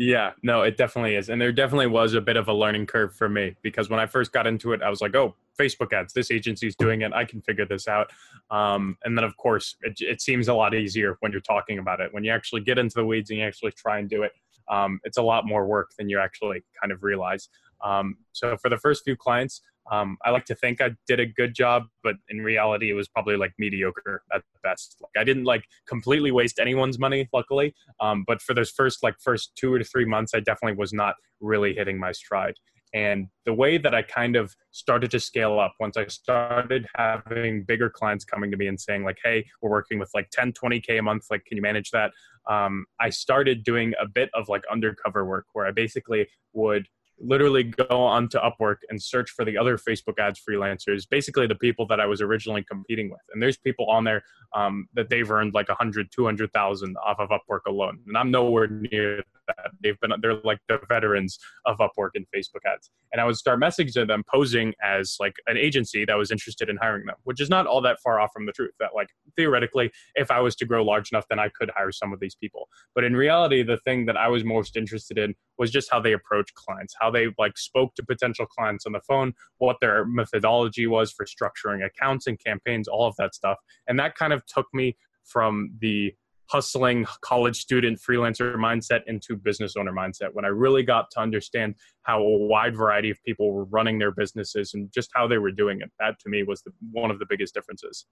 Yeah, 0.00 0.30
no, 0.44 0.62
it 0.62 0.76
definitely 0.76 1.16
is. 1.16 1.28
And 1.28 1.40
there 1.40 1.50
definitely 1.50 1.88
was 1.88 2.14
a 2.14 2.20
bit 2.20 2.36
of 2.36 2.46
a 2.46 2.52
learning 2.52 2.86
curve 2.86 3.16
for 3.16 3.28
me 3.28 3.56
because 3.62 3.90
when 3.90 3.98
I 3.98 4.06
first 4.06 4.30
got 4.30 4.46
into 4.46 4.72
it, 4.72 4.80
I 4.80 4.88
was 4.90 5.00
like, 5.00 5.16
oh, 5.16 5.34
Facebook 5.58 5.92
ads, 5.92 6.12
this 6.12 6.30
agency's 6.30 6.76
doing 6.76 7.02
it. 7.02 7.12
I 7.12 7.24
can 7.24 7.42
figure 7.42 7.66
this 7.66 7.88
out. 7.88 8.12
Um, 8.48 8.96
and 9.02 9.18
then, 9.18 9.24
of 9.24 9.36
course, 9.36 9.74
it, 9.82 10.00
it, 10.00 10.20
seems 10.20 10.46
a 10.46 10.54
lot 10.54 10.72
easier 10.72 11.16
when 11.18 11.32
you're 11.32 11.40
talking 11.40 11.80
about 11.80 12.00
it. 12.00 12.14
When 12.14 12.22
you 12.22 12.30
actually 12.30 12.60
get 12.60 12.78
into 12.78 12.94
the 12.94 13.04
weeds 13.04 13.30
and 13.30 13.40
you 13.40 13.44
actually 13.44 13.72
try 13.72 13.98
and 13.98 14.08
do 14.08 14.22
it, 14.22 14.30
um, 14.70 15.00
it's 15.02 15.18
a 15.18 15.22
lot 15.22 15.46
more 15.46 15.66
work 15.66 15.90
than 15.98 16.08
you 16.08 16.20
actually 16.20 16.62
kind 16.80 16.92
of 16.92 17.02
realize. 17.02 17.48
Um, 17.82 18.18
so 18.30 18.56
for 18.56 18.68
the 18.68 18.78
first 18.78 19.02
few 19.02 19.16
clients, 19.16 19.62
um, 19.90 20.18
I 20.24 20.30
like 20.30 20.44
to 20.46 20.54
think 20.54 20.80
I 20.80 20.90
did 21.06 21.20
a 21.20 21.26
good 21.26 21.54
job, 21.54 21.84
but 22.02 22.16
in 22.28 22.38
reality, 22.38 22.90
it 22.90 22.94
was 22.94 23.08
probably 23.08 23.36
like 23.36 23.52
mediocre 23.58 24.22
at 24.32 24.42
best. 24.62 24.96
Like 25.00 25.20
I 25.20 25.24
didn't 25.24 25.44
like 25.44 25.64
completely 25.86 26.30
waste 26.30 26.58
anyone's 26.58 26.98
money, 26.98 27.28
luckily. 27.32 27.74
Um, 28.00 28.24
but 28.26 28.42
for 28.42 28.54
those 28.54 28.70
first 28.70 29.02
like 29.02 29.16
first 29.20 29.52
two 29.56 29.72
or 29.72 29.82
three 29.82 30.04
months, 30.04 30.32
I 30.34 30.40
definitely 30.40 30.76
was 30.76 30.92
not 30.92 31.14
really 31.40 31.74
hitting 31.74 31.98
my 31.98 32.12
stride. 32.12 32.54
And 32.94 33.28
the 33.44 33.52
way 33.52 33.76
that 33.78 33.94
I 33.94 34.02
kind 34.02 34.36
of 34.36 34.54
started 34.70 35.10
to 35.10 35.20
scale 35.20 35.60
up 35.60 35.74
once 35.78 35.96
I 35.96 36.06
started 36.06 36.86
having 36.94 37.64
bigger 37.64 37.90
clients 37.90 38.24
coming 38.24 38.50
to 38.50 38.56
me 38.56 38.66
and 38.66 38.80
saying, 38.80 39.04
like, 39.04 39.18
hey, 39.22 39.46
we're 39.60 39.70
working 39.70 39.98
with 39.98 40.10
like 40.14 40.30
10, 40.30 40.52
20K 40.52 40.98
a 40.98 41.02
month. 41.02 41.26
Like, 41.30 41.44
can 41.44 41.56
you 41.56 41.62
manage 41.62 41.90
that? 41.90 42.12
Um, 42.48 42.86
I 42.98 43.10
started 43.10 43.62
doing 43.62 43.92
a 44.00 44.08
bit 44.08 44.30
of 44.32 44.48
like 44.48 44.62
undercover 44.72 45.26
work 45.26 45.46
where 45.52 45.66
I 45.66 45.70
basically 45.70 46.28
would 46.54 46.88
literally 47.20 47.64
go 47.64 48.02
onto 48.02 48.38
Upwork 48.38 48.78
and 48.88 49.02
search 49.02 49.30
for 49.30 49.44
the 49.44 49.56
other 49.56 49.76
Facebook 49.76 50.18
ads 50.18 50.40
freelancers, 50.40 51.08
basically 51.08 51.46
the 51.46 51.54
people 51.54 51.86
that 51.88 52.00
I 52.00 52.06
was 52.06 52.20
originally 52.20 52.64
competing 52.64 53.10
with. 53.10 53.20
And 53.32 53.42
there's 53.42 53.56
people 53.56 53.86
on 53.90 54.04
there 54.04 54.22
um, 54.54 54.88
that 54.94 55.08
they've 55.08 55.30
earned 55.30 55.54
like 55.54 55.68
100, 55.68 56.10
200,000 56.12 56.96
off 57.04 57.18
of 57.18 57.30
Upwork 57.30 57.66
alone. 57.66 58.00
And 58.06 58.16
I'm 58.16 58.30
nowhere 58.30 58.68
near 58.68 59.22
that. 59.48 59.70
They've 59.82 59.98
been, 60.00 60.12
they're 60.20 60.36
like 60.44 60.58
the 60.68 60.78
veterans 60.88 61.38
of 61.66 61.78
Upwork 61.78 62.10
and 62.14 62.26
Facebook 62.34 62.64
ads. 62.66 62.90
And 63.12 63.20
I 63.20 63.24
would 63.24 63.36
start 63.36 63.60
messaging 63.60 64.06
them 64.06 64.22
posing 64.30 64.74
as 64.82 65.16
like 65.18 65.34
an 65.46 65.56
agency 65.56 66.04
that 66.04 66.16
was 66.16 66.30
interested 66.30 66.68
in 66.68 66.76
hiring 66.76 67.06
them, 67.06 67.16
which 67.24 67.40
is 67.40 67.50
not 67.50 67.66
all 67.66 67.80
that 67.82 68.00
far 68.00 68.20
off 68.20 68.30
from 68.32 68.46
the 68.46 68.52
truth 68.52 68.72
that 68.80 68.90
like 68.94 69.08
theoretically, 69.36 69.90
if 70.14 70.30
I 70.30 70.40
was 70.40 70.54
to 70.56 70.64
grow 70.64 70.84
large 70.84 71.10
enough, 71.12 71.26
then 71.28 71.38
I 71.38 71.48
could 71.48 71.70
hire 71.74 71.92
some 71.92 72.12
of 72.12 72.20
these 72.20 72.34
people. 72.34 72.68
But 72.94 73.04
in 73.04 73.16
reality, 73.16 73.62
the 73.62 73.78
thing 73.78 74.06
that 74.06 74.16
I 74.16 74.28
was 74.28 74.44
most 74.44 74.76
interested 74.76 75.18
in 75.18 75.34
was 75.58 75.70
just 75.70 75.90
how 75.90 76.00
they 76.00 76.12
approach 76.12 76.52
clients, 76.54 76.94
how 77.00 77.10
they 77.10 77.28
like 77.38 77.58
spoke 77.58 77.94
to 77.96 78.04
potential 78.04 78.46
clients 78.46 78.86
on 78.86 78.92
the 78.92 79.00
phone, 79.00 79.32
what 79.58 79.76
their 79.80 80.04
methodology 80.04 80.86
was 80.86 81.12
for 81.12 81.26
structuring 81.26 81.84
accounts 81.84 82.26
and 82.26 82.38
campaigns, 82.38 82.88
all 82.88 83.06
of 83.06 83.16
that 83.16 83.34
stuff. 83.34 83.58
And 83.86 83.98
that 83.98 84.14
kind 84.14 84.32
of 84.32 84.44
took 84.46 84.66
me 84.72 84.96
from 85.24 85.72
the 85.80 86.14
hustling 86.48 87.06
college 87.20 87.60
student 87.60 87.98
freelancer 87.98 88.54
mindset 88.56 89.00
into 89.06 89.36
business 89.36 89.74
owner 89.76 89.92
mindset 89.92 90.28
when 90.32 90.44
I 90.44 90.48
really 90.48 90.82
got 90.82 91.10
to 91.12 91.20
understand 91.20 91.74
how 92.02 92.22
a 92.22 92.38
wide 92.46 92.76
variety 92.76 93.10
of 93.10 93.18
people 93.24 93.52
were 93.52 93.64
running 93.64 93.98
their 93.98 94.12
businesses 94.12 94.74
and 94.74 94.90
just 94.92 95.10
how 95.14 95.26
they 95.26 95.38
were 95.38 95.52
doing 95.52 95.80
it. 95.80 95.90
That 95.98 96.18
to 96.20 96.28
me 96.28 96.42
was 96.42 96.62
the, 96.62 96.72
one 96.90 97.10
of 97.10 97.18
the 97.18 97.26
biggest 97.28 97.54
differences. 97.54 98.06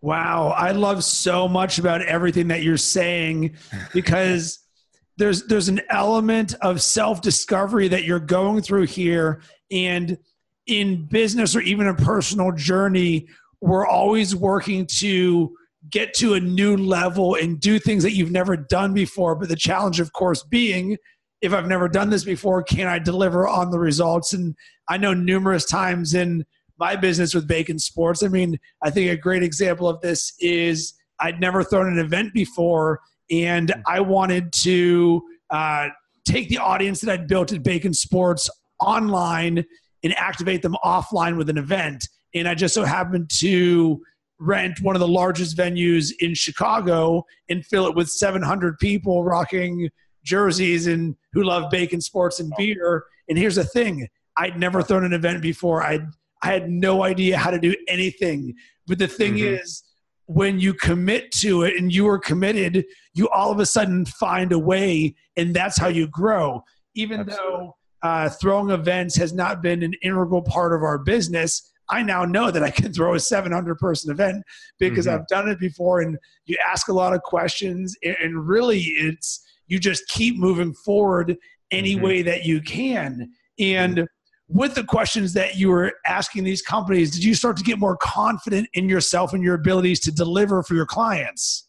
Wow, 0.00 0.48
I 0.48 0.72
love 0.72 1.04
so 1.04 1.48
much 1.48 1.78
about 1.78 2.02
everything 2.02 2.48
that 2.48 2.62
you're 2.62 2.76
saying 2.76 3.56
because 3.92 4.60
there's 5.16 5.46
there's 5.46 5.68
an 5.68 5.80
element 5.90 6.54
of 6.60 6.82
self-discovery 6.82 7.88
that 7.88 8.04
you're 8.04 8.18
going 8.18 8.62
through 8.62 8.86
here 8.86 9.42
and 9.70 10.18
in 10.66 11.06
business 11.06 11.54
or 11.54 11.60
even 11.60 11.86
a 11.86 11.94
personal 11.94 12.50
journey 12.50 13.28
we're 13.64 13.86
always 13.86 14.36
working 14.36 14.86
to 14.86 15.56
get 15.90 16.14
to 16.14 16.34
a 16.34 16.40
new 16.40 16.76
level 16.76 17.34
and 17.34 17.60
do 17.60 17.78
things 17.78 18.02
that 18.02 18.12
you've 18.12 18.30
never 18.30 18.56
done 18.56 18.94
before 18.94 19.34
but 19.34 19.48
the 19.48 19.56
challenge 19.56 20.00
of 20.00 20.12
course 20.12 20.42
being 20.42 20.96
if 21.40 21.52
I've 21.52 21.68
never 21.68 21.88
done 21.88 22.10
this 22.10 22.24
before 22.24 22.62
can 22.62 22.86
I 22.86 22.98
deliver 22.98 23.46
on 23.46 23.70
the 23.70 23.78
results 23.78 24.32
and 24.32 24.54
I 24.88 24.96
know 24.96 25.14
numerous 25.14 25.64
times 25.64 26.14
in 26.14 26.44
my 26.78 26.96
business 26.96 27.34
with 27.34 27.46
Bacon 27.46 27.78
Sports 27.78 28.22
I 28.22 28.28
mean 28.28 28.58
I 28.82 28.90
think 28.90 29.10
a 29.10 29.16
great 29.16 29.42
example 29.42 29.88
of 29.88 30.00
this 30.00 30.32
is 30.40 30.94
I'd 31.20 31.40
never 31.40 31.62
thrown 31.62 31.92
an 31.92 31.98
event 31.98 32.32
before 32.32 33.00
and 33.30 33.70
hmm. 33.70 33.80
I 33.86 34.00
wanted 34.00 34.52
to 34.52 35.22
uh, 35.50 35.88
take 36.24 36.48
the 36.48 36.58
audience 36.58 37.00
that 37.00 37.12
I'd 37.12 37.28
built 37.28 37.52
at 37.52 37.62
Bacon 37.62 37.92
Sports 37.92 38.48
online 38.80 39.64
and 40.02 40.14
activate 40.18 40.62
them 40.62 40.76
offline 40.84 41.36
with 41.36 41.48
an 41.48 41.58
event. 41.58 42.08
And 42.34 42.48
I 42.48 42.54
just 42.54 42.74
so 42.74 42.84
happened 42.84 43.30
to 43.38 44.02
rent 44.40 44.80
one 44.82 44.96
of 44.96 45.00
the 45.00 45.08
largest 45.08 45.56
venues 45.56 46.12
in 46.20 46.34
Chicago 46.34 47.24
and 47.48 47.64
fill 47.64 47.86
it 47.86 47.94
with 47.94 48.08
700 48.08 48.78
people 48.78 49.24
rocking 49.24 49.88
jerseys 50.24 50.86
and 50.86 51.14
who 51.32 51.44
love 51.44 51.70
bacon 51.70 52.00
sports 52.00 52.40
and 52.40 52.52
beer. 52.56 53.04
And 53.28 53.38
here's 53.38 53.56
the 53.56 53.64
thing 53.64 54.08
I'd 54.36 54.58
never 54.58 54.82
thrown 54.82 55.04
an 55.04 55.12
event 55.12 55.42
before. 55.42 55.82
i 55.82 56.00
I 56.42 56.48
had 56.48 56.68
no 56.68 57.04
idea 57.04 57.38
how 57.38 57.50
to 57.50 57.58
do 57.58 57.74
anything. 57.88 58.54
But 58.86 58.98
the 58.98 59.08
thing 59.08 59.36
mm-hmm. 59.36 59.54
is, 59.54 59.82
when 60.26 60.60
you 60.60 60.74
commit 60.74 61.32
to 61.32 61.62
it 61.62 61.74
and 61.78 61.92
you 61.92 62.06
are 62.06 62.18
committed, 62.18 62.84
you 63.14 63.28
all 63.30 63.50
of 63.50 63.60
a 63.60 63.66
sudden 63.66 64.04
find 64.04 64.52
a 64.52 64.58
way, 64.58 65.14
and 65.36 65.54
that's 65.54 65.78
how 65.78 65.88
you 65.88 66.06
grow. 66.06 66.62
Even 66.94 67.20
Absolutely. 67.20 67.50
though 67.50 67.76
uh, 68.02 68.28
throwing 68.28 68.70
events 68.70 69.16
has 69.16 69.32
not 69.32 69.62
been 69.62 69.82
an 69.82 69.94
integral 70.02 70.42
part 70.42 70.74
of 70.74 70.82
our 70.82 70.98
business, 70.98 71.72
I 71.88 72.02
now 72.02 72.24
know 72.24 72.50
that 72.50 72.62
I 72.62 72.70
can 72.70 72.92
throw 72.92 73.14
a 73.14 73.20
700 73.20 73.78
person 73.78 74.10
event 74.10 74.42
because 74.78 75.06
mm-hmm. 75.06 75.20
I've 75.20 75.26
done 75.28 75.48
it 75.48 75.58
before. 75.58 76.00
And 76.00 76.16
you 76.46 76.56
ask 76.66 76.88
a 76.88 76.92
lot 76.92 77.12
of 77.12 77.22
questions, 77.22 77.96
and 78.02 78.46
really, 78.46 78.80
it's 78.80 79.44
you 79.66 79.78
just 79.78 80.06
keep 80.08 80.38
moving 80.38 80.72
forward 80.72 81.36
any 81.70 81.94
mm-hmm. 81.94 82.04
way 82.04 82.22
that 82.22 82.44
you 82.44 82.60
can. 82.60 83.30
And 83.58 84.06
with 84.48 84.74
the 84.74 84.84
questions 84.84 85.32
that 85.34 85.56
you 85.56 85.70
were 85.70 85.92
asking 86.06 86.44
these 86.44 86.62
companies, 86.62 87.10
did 87.10 87.24
you 87.24 87.34
start 87.34 87.56
to 87.56 87.64
get 87.64 87.78
more 87.78 87.96
confident 87.96 88.68
in 88.74 88.88
yourself 88.88 89.32
and 89.32 89.42
your 89.42 89.54
abilities 89.54 90.00
to 90.00 90.12
deliver 90.12 90.62
for 90.62 90.74
your 90.74 90.86
clients? 90.86 91.66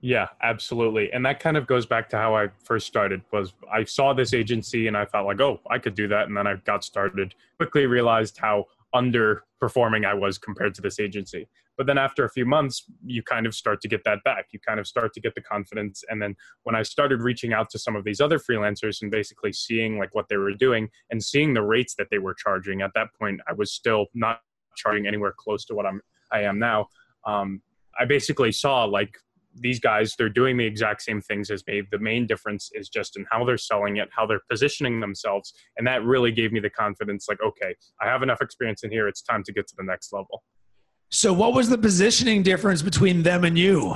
Yeah, 0.00 0.28
absolutely. 0.42 1.10
And 1.12 1.24
that 1.24 1.40
kind 1.40 1.56
of 1.56 1.66
goes 1.66 1.86
back 1.86 2.08
to 2.10 2.16
how 2.16 2.36
I 2.36 2.48
first 2.62 2.86
started 2.86 3.22
was 3.32 3.54
I 3.72 3.84
saw 3.84 4.12
this 4.12 4.34
agency 4.34 4.88
and 4.88 4.96
I 4.96 5.04
thought 5.04 5.24
like, 5.24 5.40
"Oh, 5.40 5.60
I 5.70 5.78
could 5.78 5.94
do 5.94 6.06
that." 6.08 6.28
And 6.28 6.36
then 6.36 6.46
I 6.46 6.56
got 6.56 6.84
started. 6.84 7.34
Quickly 7.56 7.86
realized 7.86 8.36
how 8.36 8.66
underperforming 9.00 10.06
I 10.06 10.14
was 10.14 10.38
compared 10.38 10.74
to 10.76 10.82
this 10.82 10.98
agency. 10.98 11.48
But 11.76 11.86
then 11.86 11.98
after 11.98 12.24
a 12.24 12.30
few 12.30 12.46
months, 12.46 12.84
you 13.04 13.22
kind 13.22 13.46
of 13.46 13.54
start 13.54 13.80
to 13.82 13.88
get 13.88 14.02
that 14.04 14.24
back. 14.24 14.46
You 14.52 14.58
kind 14.66 14.80
of 14.80 14.86
start 14.86 15.12
to 15.14 15.20
get 15.20 15.34
the 15.34 15.42
confidence. 15.42 16.02
And 16.08 16.20
then 16.22 16.34
when 16.64 16.74
I 16.74 16.82
started 16.82 17.20
reaching 17.20 17.52
out 17.52 17.68
to 17.70 17.78
some 17.78 17.96
of 17.96 18.04
these 18.04 18.20
other 18.20 18.38
freelancers 18.38 19.02
and 19.02 19.10
basically 19.10 19.52
seeing 19.52 19.98
like 19.98 20.14
what 20.14 20.28
they 20.28 20.38
were 20.38 20.54
doing 20.54 20.88
and 21.10 21.22
seeing 21.22 21.52
the 21.52 21.62
rates 21.62 21.94
that 21.98 22.08
they 22.10 22.18
were 22.18 22.34
charging, 22.34 22.80
at 22.80 22.92
that 22.94 23.08
point, 23.18 23.40
I 23.46 23.52
was 23.52 23.72
still 23.72 24.06
not 24.14 24.40
charging 24.76 25.06
anywhere 25.06 25.34
close 25.36 25.64
to 25.66 25.74
what 25.74 25.86
I'm 25.86 26.00
I 26.32 26.42
am 26.42 26.58
now. 26.58 26.88
Um, 27.24 27.62
I 27.98 28.04
basically 28.04 28.52
saw 28.52 28.84
like 28.84 29.16
these 29.60 29.80
guys 29.80 30.14
they're 30.16 30.28
doing 30.28 30.56
the 30.56 30.64
exact 30.64 31.02
same 31.02 31.20
things 31.20 31.50
as 31.50 31.62
me 31.66 31.82
the 31.90 31.98
main 31.98 32.26
difference 32.26 32.70
is 32.74 32.88
just 32.88 33.16
in 33.16 33.24
how 33.30 33.44
they're 33.44 33.58
selling 33.58 33.96
it 33.96 34.08
how 34.14 34.26
they're 34.26 34.42
positioning 34.50 35.00
themselves 35.00 35.52
and 35.76 35.86
that 35.86 36.02
really 36.04 36.30
gave 36.30 36.52
me 36.52 36.60
the 36.60 36.70
confidence 36.70 37.26
like 37.28 37.38
okay 37.44 37.74
i 38.00 38.06
have 38.06 38.22
enough 38.22 38.40
experience 38.40 38.82
in 38.82 38.90
here 38.90 39.08
it's 39.08 39.22
time 39.22 39.42
to 39.42 39.52
get 39.52 39.66
to 39.66 39.74
the 39.76 39.84
next 39.84 40.12
level 40.12 40.42
so, 41.10 41.32
what 41.32 41.54
was 41.54 41.68
the 41.68 41.78
positioning 41.78 42.42
difference 42.42 42.82
between 42.82 43.22
them 43.22 43.44
and 43.44 43.56
you? 43.56 43.94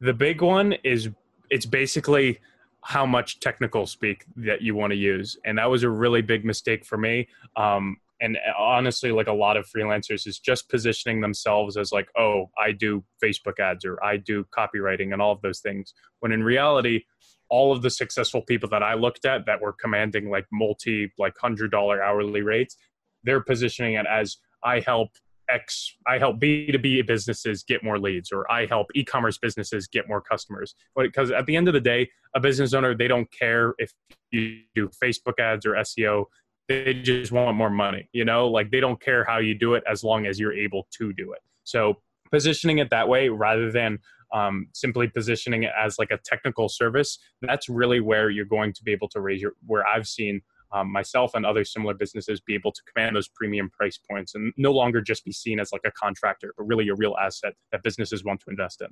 The 0.00 0.14
big 0.14 0.40
one 0.40 0.72
is 0.82 1.10
it's 1.50 1.66
basically 1.66 2.40
how 2.82 3.04
much 3.04 3.40
technical 3.40 3.86
speak 3.86 4.24
that 4.36 4.62
you 4.62 4.74
want 4.74 4.92
to 4.92 4.96
use, 4.96 5.36
and 5.44 5.58
that 5.58 5.68
was 5.68 5.82
a 5.82 5.90
really 5.90 6.22
big 6.22 6.44
mistake 6.44 6.86
for 6.86 6.96
me. 6.96 7.28
Um, 7.56 7.98
and 8.20 8.36
uh, 8.36 8.58
honestly, 8.58 9.12
like 9.12 9.26
a 9.26 9.32
lot 9.32 9.56
of 9.56 9.66
freelancers, 9.68 10.26
is 10.26 10.38
just 10.38 10.68
positioning 10.68 11.20
themselves 11.20 11.76
as 11.76 11.92
like, 11.92 12.08
oh, 12.16 12.50
I 12.58 12.72
do 12.72 13.04
Facebook 13.22 13.60
ads 13.60 13.84
or 13.84 14.02
I 14.02 14.16
do 14.16 14.44
copywriting 14.56 15.12
and 15.12 15.20
all 15.20 15.32
of 15.32 15.40
those 15.42 15.60
things. 15.60 15.94
When 16.20 16.32
in 16.32 16.42
reality, 16.42 17.04
all 17.48 17.72
of 17.72 17.82
the 17.82 17.90
successful 17.90 18.42
people 18.42 18.68
that 18.70 18.82
I 18.82 18.94
looked 18.94 19.24
at 19.24 19.46
that 19.46 19.60
were 19.60 19.72
commanding 19.72 20.30
like 20.30 20.46
multi, 20.52 21.12
like 21.18 21.34
hundred 21.38 21.70
dollar 21.70 22.02
hourly 22.02 22.42
rates, 22.42 22.76
they're 23.22 23.40
positioning 23.40 23.94
it 23.94 24.06
as 24.10 24.38
I 24.64 24.80
help 24.80 25.10
X, 25.48 25.94
I 26.06 26.18
help 26.18 26.40
B2B 26.40 27.06
businesses 27.06 27.62
get 27.62 27.84
more 27.84 27.98
leads, 27.98 28.32
or 28.32 28.50
I 28.50 28.66
help 28.66 28.88
e 28.94 29.04
commerce 29.04 29.38
businesses 29.38 29.86
get 29.86 30.08
more 30.08 30.20
customers. 30.20 30.74
Because 30.96 31.30
at 31.30 31.46
the 31.46 31.56
end 31.56 31.68
of 31.68 31.74
the 31.74 31.80
day, 31.80 32.10
a 32.34 32.40
business 32.40 32.74
owner, 32.74 32.94
they 32.96 33.08
don't 33.08 33.30
care 33.30 33.74
if 33.78 33.92
you 34.30 34.60
do 34.74 34.90
Facebook 35.02 35.38
ads 35.38 35.66
or 35.66 35.72
SEO. 35.74 36.24
They 36.68 36.94
just 36.94 37.30
want 37.30 37.56
more 37.56 37.70
money, 37.70 38.08
you 38.12 38.24
know, 38.24 38.48
like 38.48 38.70
they 38.70 38.80
don't 38.80 39.00
care 39.00 39.24
how 39.24 39.38
you 39.38 39.54
do 39.54 39.74
it 39.74 39.84
as 39.88 40.02
long 40.02 40.26
as 40.26 40.40
you're 40.40 40.52
able 40.52 40.88
to 40.98 41.12
do 41.12 41.32
it. 41.32 41.40
So 41.64 41.94
positioning 42.32 42.78
it 42.78 42.90
that 42.90 43.08
way 43.08 43.28
rather 43.28 43.70
than 43.70 43.98
um, 44.32 44.66
simply 44.72 45.08
positioning 45.08 45.62
it 45.62 45.72
as 45.78 45.98
like 45.98 46.10
a 46.10 46.18
technical 46.24 46.68
service, 46.68 47.18
that's 47.42 47.68
really 47.68 48.00
where 48.00 48.30
you're 48.30 48.44
going 48.44 48.72
to 48.72 48.82
be 48.82 48.90
able 48.90 49.08
to 49.10 49.20
raise 49.20 49.40
your, 49.40 49.52
where 49.66 49.86
I've 49.86 50.08
seen 50.08 50.40
um, 50.72 50.90
myself 50.90 51.34
and 51.34 51.46
other 51.46 51.64
similar 51.64 51.94
businesses 51.94 52.40
be 52.40 52.54
able 52.54 52.72
to 52.72 52.82
command 52.92 53.14
those 53.14 53.28
premium 53.28 53.70
price 53.70 53.98
points 53.98 54.34
and 54.34 54.52
no 54.56 54.72
longer 54.72 55.00
just 55.00 55.24
be 55.24 55.32
seen 55.32 55.60
as 55.60 55.70
like 55.72 55.82
a 55.86 55.92
contractor, 55.92 56.52
but 56.56 56.64
really 56.64 56.88
a 56.88 56.94
real 56.94 57.14
asset 57.20 57.54
that 57.70 57.82
businesses 57.82 58.24
want 58.24 58.40
to 58.40 58.50
invest 58.50 58.80
in. 58.80 58.88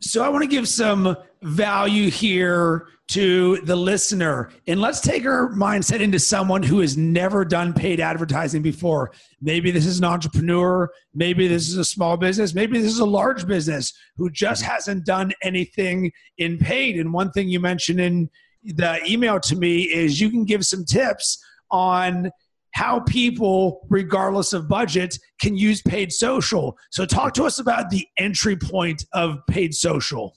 So 0.00 0.22
I 0.22 0.28
want 0.28 0.42
to 0.42 0.48
give 0.48 0.68
some 0.68 1.16
value 1.42 2.10
here 2.10 2.86
to 3.08 3.56
the 3.62 3.74
listener. 3.74 4.50
And 4.66 4.80
let's 4.80 5.00
take 5.00 5.24
our 5.24 5.50
mindset 5.54 6.00
into 6.00 6.18
someone 6.18 6.62
who 6.62 6.80
has 6.80 6.96
never 6.96 7.44
done 7.44 7.72
paid 7.72 8.00
advertising 8.00 8.62
before. 8.62 9.12
Maybe 9.40 9.70
this 9.70 9.86
is 9.86 9.98
an 9.98 10.04
entrepreneur, 10.04 10.90
maybe 11.14 11.48
this 11.48 11.68
is 11.68 11.78
a 11.78 11.84
small 11.84 12.16
business, 12.16 12.54
maybe 12.54 12.78
this 12.78 12.92
is 12.92 13.00
a 13.00 13.06
large 13.06 13.46
business 13.46 13.92
who 14.16 14.30
just 14.30 14.62
hasn't 14.62 15.06
done 15.06 15.32
anything 15.42 16.12
in 16.36 16.58
paid. 16.58 17.00
And 17.00 17.12
one 17.12 17.32
thing 17.32 17.48
you 17.48 17.60
mentioned 17.60 18.00
in 18.00 18.28
the 18.62 19.00
email 19.06 19.40
to 19.40 19.56
me 19.56 19.82
is 19.84 20.20
you 20.20 20.30
can 20.30 20.44
give 20.44 20.64
some 20.64 20.84
tips 20.84 21.42
on 21.70 22.30
how 22.72 23.00
people, 23.00 23.86
regardless 23.88 24.52
of 24.52 24.68
budget, 24.68 25.18
can 25.40 25.56
use 25.56 25.82
paid 25.82 26.12
social. 26.12 26.76
So, 26.90 27.04
talk 27.04 27.34
to 27.34 27.44
us 27.44 27.58
about 27.58 27.90
the 27.90 28.06
entry 28.18 28.56
point 28.56 29.04
of 29.12 29.38
paid 29.48 29.74
social. 29.74 30.36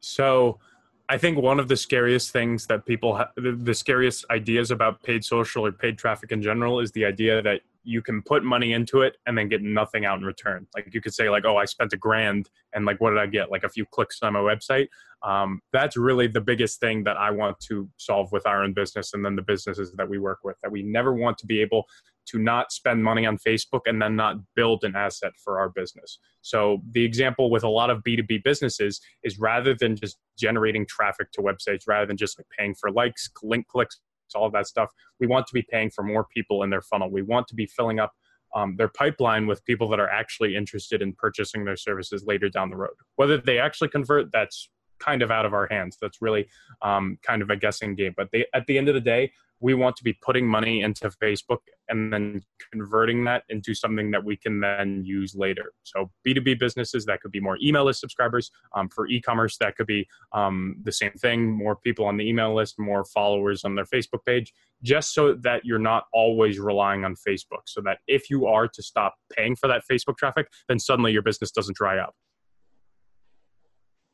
So, 0.00 0.58
I 1.08 1.16
think 1.16 1.38
one 1.38 1.58
of 1.58 1.68
the 1.68 1.76
scariest 1.76 2.32
things 2.32 2.66
that 2.66 2.84
people, 2.84 3.16
ha- 3.16 3.30
the 3.36 3.74
scariest 3.74 4.26
ideas 4.30 4.70
about 4.70 5.02
paid 5.02 5.24
social 5.24 5.64
or 5.64 5.72
paid 5.72 5.96
traffic 5.96 6.32
in 6.32 6.42
general 6.42 6.80
is 6.80 6.92
the 6.92 7.04
idea 7.04 7.40
that 7.42 7.60
you 7.88 8.02
can 8.02 8.20
put 8.22 8.44
money 8.44 8.74
into 8.74 9.00
it 9.00 9.16
and 9.26 9.36
then 9.36 9.48
get 9.48 9.62
nothing 9.62 10.04
out 10.04 10.18
in 10.18 10.24
return. 10.24 10.66
Like 10.76 10.92
you 10.92 11.00
could 11.00 11.14
say, 11.14 11.30
like, 11.30 11.44
oh, 11.46 11.56
I 11.56 11.64
spent 11.64 11.94
a 11.94 11.96
grand 11.96 12.50
and 12.74 12.84
like, 12.84 13.00
what 13.00 13.10
did 13.10 13.18
I 13.18 13.26
get? 13.26 13.50
Like 13.50 13.64
a 13.64 13.68
few 13.68 13.86
clicks 13.86 14.18
on 14.22 14.34
my 14.34 14.40
website. 14.40 14.88
Um, 15.22 15.60
that's 15.72 15.96
really 15.96 16.26
the 16.26 16.42
biggest 16.42 16.80
thing 16.80 17.04
that 17.04 17.16
I 17.16 17.30
want 17.30 17.58
to 17.68 17.88
solve 17.96 18.30
with 18.30 18.46
our 18.46 18.62
own 18.62 18.74
business 18.74 19.14
and 19.14 19.24
then 19.24 19.36
the 19.36 19.42
businesses 19.42 19.92
that 19.96 20.08
we 20.08 20.18
work 20.18 20.40
with. 20.44 20.56
That 20.62 20.70
we 20.70 20.82
never 20.82 21.14
want 21.14 21.38
to 21.38 21.46
be 21.46 21.62
able 21.62 21.86
to 22.26 22.38
not 22.38 22.72
spend 22.72 23.02
money 23.02 23.24
on 23.24 23.38
Facebook 23.38 23.80
and 23.86 24.02
then 24.02 24.14
not 24.14 24.36
build 24.54 24.84
an 24.84 24.94
asset 24.94 25.32
for 25.42 25.58
our 25.58 25.70
business. 25.70 26.18
So 26.42 26.82
the 26.92 27.04
example 27.04 27.50
with 27.50 27.64
a 27.64 27.68
lot 27.68 27.88
of 27.88 28.02
B2B 28.02 28.44
businesses 28.44 29.00
is 29.24 29.38
rather 29.38 29.74
than 29.74 29.96
just 29.96 30.18
generating 30.38 30.84
traffic 30.86 31.32
to 31.32 31.40
websites, 31.40 31.84
rather 31.88 32.04
than 32.04 32.18
just 32.18 32.38
like 32.38 32.46
paying 32.56 32.74
for 32.74 32.90
likes, 32.90 33.30
link 33.42 33.66
clicks, 33.66 33.98
all 34.34 34.46
of 34.46 34.52
that 34.52 34.66
stuff, 34.66 34.90
we 35.20 35.26
want 35.26 35.46
to 35.46 35.54
be 35.54 35.62
paying 35.62 35.90
for 35.90 36.02
more 36.02 36.26
people 36.34 36.62
in 36.62 36.70
their 36.70 36.82
funnel. 36.82 37.10
We 37.10 37.22
want 37.22 37.48
to 37.48 37.54
be 37.54 37.66
filling 37.66 37.98
up 37.98 38.12
um, 38.54 38.76
their 38.76 38.88
pipeline 38.88 39.46
with 39.46 39.64
people 39.64 39.88
that 39.90 40.00
are 40.00 40.08
actually 40.08 40.56
interested 40.56 41.02
in 41.02 41.12
purchasing 41.12 41.64
their 41.64 41.76
services 41.76 42.24
later 42.26 42.48
down 42.48 42.70
the 42.70 42.76
road. 42.76 42.94
Whether 43.16 43.38
they 43.38 43.58
actually 43.58 43.88
convert, 43.88 44.32
that's 44.32 44.70
kind 44.98 45.22
of 45.22 45.30
out 45.30 45.46
of 45.46 45.52
our 45.52 45.66
hands. 45.70 45.96
That's 46.00 46.20
really 46.20 46.48
um, 46.82 47.18
kind 47.22 47.42
of 47.42 47.50
a 47.50 47.56
guessing 47.56 47.94
game. 47.94 48.14
But 48.16 48.28
they, 48.32 48.46
at 48.54 48.66
the 48.66 48.78
end 48.78 48.88
of 48.88 48.94
the 48.94 49.00
day, 49.00 49.32
we 49.60 49.74
want 49.74 49.96
to 49.96 50.04
be 50.04 50.12
putting 50.12 50.46
money 50.46 50.82
into 50.82 51.08
Facebook 51.10 51.58
and 51.88 52.12
then 52.12 52.42
converting 52.70 53.24
that 53.24 53.44
into 53.48 53.74
something 53.74 54.10
that 54.10 54.22
we 54.22 54.36
can 54.36 54.60
then 54.60 55.02
use 55.04 55.34
later. 55.34 55.72
So 55.82 56.10
B2B 56.26 56.58
businesses, 56.58 57.04
that 57.06 57.20
could 57.20 57.32
be 57.32 57.40
more 57.40 57.58
email 57.62 57.84
list 57.84 58.00
subscribers. 58.00 58.50
Um, 58.74 58.88
for 58.88 59.08
e-commerce, 59.08 59.56
that 59.58 59.76
could 59.76 59.86
be 59.86 60.06
um, 60.32 60.76
the 60.82 60.92
same 60.92 61.12
thing, 61.12 61.50
more 61.50 61.76
people 61.76 62.04
on 62.04 62.16
the 62.16 62.28
email 62.28 62.54
list, 62.54 62.78
more 62.78 63.04
followers 63.04 63.64
on 63.64 63.74
their 63.74 63.86
Facebook 63.86 64.24
page, 64.26 64.52
just 64.82 65.14
so 65.14 65.34
that 65.34 65.64
you're 65.64 65.78
not 65.78 66.04
always 66.12 66.58
relying 66.58 67.04
on 67.04 67.14
Facebook. 67.14 67.62
So 67.66 67.80
that 67.82 67.98
if 68.06 68.30
you 68.30 68.46
are 68.46 68.68
to 68.68 68.82
stop 68.82 69.16
paying 69.36 69.56
for 69.56 69.68
that 69.68 69.82
Facebook 69.90 70.18
traffic, 70.18 70.48
then 70.68 70.78
suddenly 70.78 71.12
your 71.12 71.22
business 71.22 71.50
doesn't 71.50 71.76
dry 71.76 71.98
up 71.98 72.14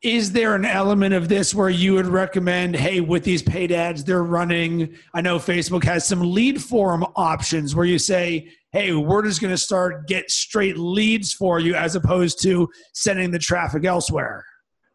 is 0.04 0.32
there 0.32 0.54
an 0.54 0.66
element 0.66 1.14
of 1.14 1.30
this 1.30 1.54
where 1.54 1.70
you 1.70 1.94
would 1.94 2.06
recommend 2.06 2.76
hey 2.76 3.00
with 3.00 3.24
these 3.24 3.42
paid 3.42 3.72
ads 3.72 4.04
they're 4.04 4.22
running? 4.22 4.94
I 5.14 5.22
know 5.22 5.38
facebook 5.38 5.82
has 5.84 6.06
some 6.06 6.20
lead 6.32 6.62
form 6.62 7.06
options 7.16 7.74
where 7.74 7.86
you 7.86 7.98
say 7.98 8.50
hey 8.70 8.92
we're 8.92 9.22
just 9.22 9.40
going 9.40 9.50
to 9.50 9.58
start 9.58 10.06
get 10.06 10.30
straight 10.30 10.76
leads 10.76 11.32
for 11.32 11.58
you 11.58 11.74
as 11.74 11.96
opposed 11.96 12.42
to 12.42 12.68
sending 12.92 13.30
the 13.30 13.38
traffic 13.38 13.86
elsewhere. 13.86 14.44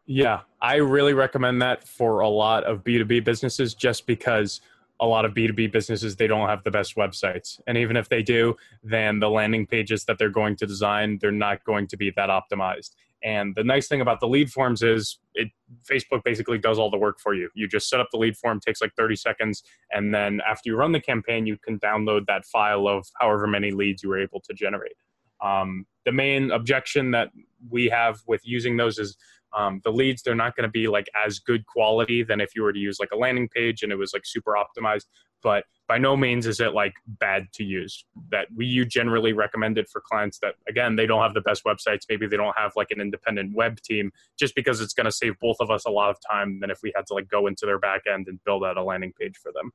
Yeah 0.06 0.40
i 0.62 0.76
really 0.76 1.12
recommend 1.12 1.60
that 1.60 1.86
for 1.86 2.20
a 2.20 2.28
lot 2.28 2.62
of 2.62 2.84
b2b 2.84 3.24
businesses 3.24 3.74
just 3.74 4.06
because 4.06 4.60
a 5.00 5.06
lot 5.06 5.24
of 5.24 5.34
b2b 5.34 5.72
businesses 5.72 6.14
they 6.14 6.28
don't 6.28 6.48
have 6.48 6.62
the 6.62 6.70
best 6.70 6.94
websites. 6.94 7.58
And 7.66 7.76
even 7.76 7.96
if 7.96 8.08
they 8.08 8.22
do 8.22 8.54
then 8.84 9.18
the 9.18 9.28
landing 9.28 9.66
pages 9.66 10.04
that 10.04 10.18
they're 10.18 10.30
going 10.30 10.54
to 10.54 10.66
design 10.66 11.18
they're 11.20 11.32
not 11.32 11.64
going 11.64 11.88
to 11.88 11.96
be 11.96 12.12
that 12.12 12.28
optimized 12.28 12.90
and 13.22 13.54
the 13.54 13.64
nice 13.64 13.86
thing 13.88 14.00
about 14.00 14.20
the 14.20 14.28
lead 14.28 14.50
forms 14.50 14.82
is 14.82 15.18
it 15.34 15.48
Facebook 15.90 16.24
basically 16.24 16.58
does 16.58 16.78
all 16.78 16.90
the 16.90 16.98
work 16.98 17.20
for 17.20 17.34
you. 17.34 17.50
You 17.54 17.68
just 17.68 17.88
set 17.88 18.00
up 18.00 18.08
the 18.12 18.18
lead 18.18 18.36
form, 18.36 18.60
takes 18.60 18.80
like 18.80 18.94
30 18.96 19.16
seconds, 19.16 19.62
and 19.92 20.14
then 20.14 20.40
after 20.48 20.70
you 20.70 20.76
run 20.76 20.92
the 20.92 21.00
campaign, 21.00 21.46
you 21.46 21.56
can 21.58 21.78
download 21.80 22.26
that 22.26 22.46
file 22.46 22.88
of 22.88 23.06
however 23.20 23.46
many 23.46 23.70
leads 23.70 24.02
you 24.02 24.08
were 24.08 24.20
able 24.20 24.40
to 24.40 24.54
generate. 24.54 24.96
Um, 25.42 25.86
the 26.04 26.12
main 26.12 26.50
objection 26.50 27.10
that 27.12 27.30
we 27.68 27.88
have 27.88 28.20
with 28.26 28.40
using 28.44 28.76
those 28.76 28.98
is 28.98 29.16
um, 29.56 29.80
the 29.84 29.90
leads 29.90 30.22
they're 30.22 30.34
not 30.34 30.56
going 30.56 30.68
to 30.68 30.70
be 30.70 30.86
like 30.86 31.08
as 31.26 31.40
good 31.40 31.66
quality 31.66 32.22
than 32.22 32.40
if 32.40 32.54
you 32.54 32.62
were 32.62 32.72
to 32.72 32.78
use 32.78 32.98
like 33.00 33.10
a 33.12 33.16
landing 33.16 33.48
page 33.48 33.82
and 33.82 33.90
it 33.90 33.96
was 33.96 34.12
like 34.12 34.24
super 34.24 34.54
optimized 34.54 35.06
but 35.42 35.64
by 35.90 35.98
no 35.98 36.16
means 36.16 36.46
is 36.46 36.60
it 36.60 36.72
like 36.72 36.94
bad 37.18 37.48
to 37.52 37.64
use 37.64 38.04
that 38.30 38.46
we 38.54 38.64
you 38.64 38.84
generally 38.84 39.32
recommend 39.32 39.76
it 39.76 39.88
for 39.88 40.00
clients 40.00 40.38
that 40.38 40.54
again 40.68 40.94
they 40.94 41.04
don't 41.04 41.20
have 41.20 41.34
the 41.34 41.40
best 41.40 41.64
websites 41.64 42.02
maybe 42.08 42.28
they 42.28 42.36
don't 42.36 42.56
have 42.56 42.70
like 42.76 42.92
an 42.92 43.00
independent 43.00 43.52
web 43.56 43.80
team 43.80 44.12
just 44.38 44.54
because 44.54 44.80
it's 44.80 44.94
going 44.94 45.04
to 45.04 45.10
save 45.10 45.36
both 45.40 45.56
of 45.58 45.68
us 45.68 45.84
a 45.86 45.90
lot 45.90 46.08
of 46.08 46.16
time 46.30 46.60
than 46.60 46.70
if 46.70 46.78
we 46.84 46.92
had 46.94 47.04
to 47.04 47.12
like 47.12 47.28
go 47.28 47.48
into 47.48 47.66
their 47.66 47.80
back 47.80 48.02
end 48.06 48.28
and 48.28 48.38
build 48.44 48.62
out 48.62 48.76
a 48.76 48.84
landing 48.84 49.12
page 49.20 49.36
for 49.36 49.50
them 49.50 49.72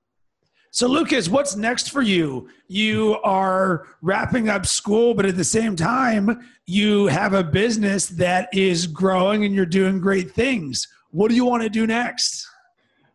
so, 0.71 0.87
Lucas, 0.87 1.29
what's 1.29 1.55
next 1.55 1.89
for 1.89 2.01
you? 2.01 2.49
You 2.67 3.17
are 3.23 3.87
wrapping 4.01 4.49
up 4.49 4.65
school, 4.65 5.13
but 5.13 5.25
at 5.25 5.37
the 5.37 5.43
same 5.45 5.77
time, 5.77 6.45
you 6.65 7.07
have 7.07 7.33
a 7.33 7.45
business 7.45 8.07
that 8.07 8.49
is 8.53 8.85
growing 8.85 9.45
and 9.45 9.55
you're 9.55 9.65
doing 9.65 10.01
great 10.01 10.31
things. 10.31 10.85
What 11.11 11.29
do 11.29 11.35
you 11.35 11.45
want 11.45 11.63
to 11.63 11.69
do 11.69 11.87
next? 11.87 12.45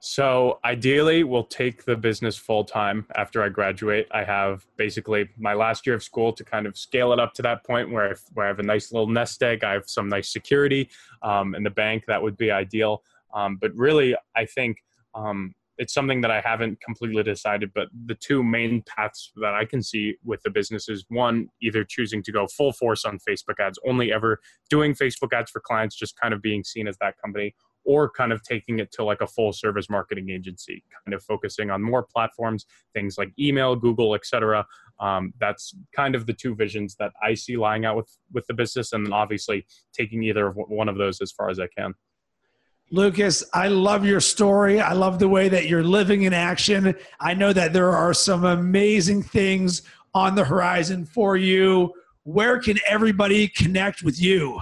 So, 0.03 0.61
ideally, 0.65 1.25
we'll 1.25 1.45
take 1.45 1.85
the 1.85 1.95
business 1.95 2.35
full 2.35 2.65
time 2.65 3.05
after 3.17 3.43
I 3.43 3.51
graduate. 3.51 4.09
I 4.11 4.25
have 4.25 4.67
basically 4.79 5.29
my 5.37 5.53
last 5.53 5.87
year 5.87 5.95
of 5.95 6.03
school 6.03 6.33
to 6.33 6.43
kind 6.43 6.67
of 6.67 6.79
scale 6.79 7.13
it 7.13 7.21
up 7.21 7.35
to 7.35 7.43
that 7.43 7.67
point 7.67 7.91
where 7.91 8.13
I, 8.13 8.15
where 8.33 8.47
I 8.47 8.49
have 8.49 8.61
a 8.61 8.63
nice 8.63 8.93
little 8.93 9.07
nest 9.07 9.43
egg. 9.43 9.63
I 9.63 9.75
have 9.75 9.91
some 9.91 10.09
nice 10.09 10.33
security 10.33 10.89
um, 11.23 11.55
in 11.55 11.63
the 11.63 11.71
bank. 11.71 12.05
That 12.07 12.23
would 12.23 12.39
be 12.39 12.51
ideal. 12.51 13.03
Um, 13.35 13.59
but 13.61 13.75
really, 13.75 14.17
I 14.35 14.47
think 14.47 14.79
um, 15.15 15.55
it's 15.77 15.93
something 15.93 16.23
that 16.23 16.31
I 16.31 16.41
haven't 16.41 16.81
completely 16.81 17.23
decided, 17.23 17.71
but 17.75 17.89
the 18.07 18.15
two 18.15 18.43
main 18.43 18.83
paths 18.83 19.33
that 19.37 19.55
I 19.55 19.67
can 19.67 19.83
see 19.83 20.17
with 20.25 20.43
the 20.43 20.51
business 20.51 20.89
is 20.89 21.05
one, 21.09 21.49
either 21.61 21.85
choosing 21.85 22.23
to 22.23 22.33
go 22.33 22.47
full 22.47 22.73
force 22.73 23.05
on 23.05 23.19
Facebook 23.19 23.61
ads, 23.61 23.79
only 23.87 24.13
ever 24.13 24.41
doing 24.71 24.95
Facebook 24.95 25.35
ads 25.35 25.51
for 25.51 25.61
clients, 25.61 25.95
just 25.95 26.19
kind 26.19 26.33
of 26.33 26.41
being 26.41 26.65
seen 26.65 26.89
as 26.89 26.97
that 27.03 27.17
company, 27.23 27.55
or 27.85 28.11
kind 28.11 28.33
of 28.33 28.43
taking 28.43 28.79
it 28.79 28.93
to 28.93 29.05
like 29.05 29.21
a 29.21 29.27
full 29.27 29.53
service 29.53 29.89
marketing 29.89 30.31
agency, 30.31 30.83
kind 31.05 31.15
of 31.15 31.23
focusing 31.23 31.71
on 31.71 31.83
more 31.83 32.03
platforms, 32.03 32.67
things 32.95 33.17
like 33.19 33.33
email, 33.39 33.75
Google, 33.75 34.15
etc. 34.15 34.67
Um, 34.99 35.33
that's 35.41 35.75
kind 35.95 36.15
of 36.15 36.27
the 36.27 36.33
two 36.33 36.55
visions 36.55 36.95
that 36.97 37.13
I 37.23 37.35
see 37.35 37.57
lying 37.57 37.85
out 37.85 37.97
with 37.97 38.17
with 38.33 38.47
the 38.47 38.55
business, 38.55 38.93
and 38.93 39.07
then 39.07 39.13
obviously 39.13 39.67
taking 39.93 40.23
either 40.23 40.49
of 40.49 40.57
one 40.57 40.89
of 40.89 40.97
those 40.97 41.21
as 41.21 41.33
far 41.33 41.49
as 41.51 41.59
I 41.59 41.67
can. 41.69 41.95
Lucas, 42.93 43.45
I 43.55 43.69
love 43.69 44.05
your 44.05 44.21
story. 44.21 44.81
I 44.81 44.95
love 44.95 45.21
the 45.21 45.29
way 45.29 45.49
that 45.49 45.69
you're 45.69 45.85
living 45.85 46.23
in 46.23 46.33
action. 46.33 46.97
I 47.21 47.35
know 47.35 47.53
that 47.53 47.73
there 47.73 47.93
are 47.93 48.13
some 48.13 48.45
amazing 48.45 49.23
things 49.23 49.83
on 50.13 50.35
the 50.35 50.45
horizon 50.45 51.05
for 51.05 51.37
you. 51.37 51.93
Where 52.25 52.59
can 52.59 52.79
everybody 52.89 53.47
connect 53.47 54.03
with 54.03 54.21
you? 54.21 54.61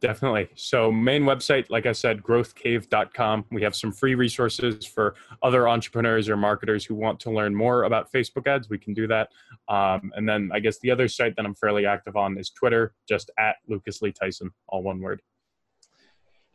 Definitely. 0.00 0.48
So, 0.54 0.92
main 0.92 1.24
website, 1.24 1.70
like 1.70 1.84
I 1.84 1.90
said, 1.90 2.22
growthcave.com. 2.22 3.46
We 3.50 3.62
have 3.62 3.74
some 3.74 3.90
free 3.90 4.14
resources 4.14 4.86
for 4.86 5.16
other 5.42 5.68
entrepreneurs 5.68 6.28
or 6.28 6.36
marketers 6.36 6.84
who 6.84 6.94
want 6.94 7.18
to 7.20 7.32
learn 7.32 7.52
more 7.52 7.82
about 7.82 8.12
Facebook 8.12 8.46
ads. 8.46 8.70
We 8.70 8.78
can 8.78 8.94
do 8.94 9.08
that. 9.08 9.30
Um, 9.68 10.12
and 10.14 10.28
then 10.28 10.50
I 10.52 10.60
guess 10.60 10.78
the 10.78 10.92
other 10.92 11.08
site 11.08 11.34
that 11.34 11.44
I'm 11.44 11.54
fairly 11.56 11.84
active 11.84 12.16
on 12.16 12.38
is 12.38 12.50
Twitter, 12.50 12.94
just 13.08 13.32
at 13.40 13.56
Lucas 13.66 14.00
Lee 14.00 14.12
Tyson, 14.12 14.52
all 14.68 14.84
one 14.84 15.00
word. 15.00 15.20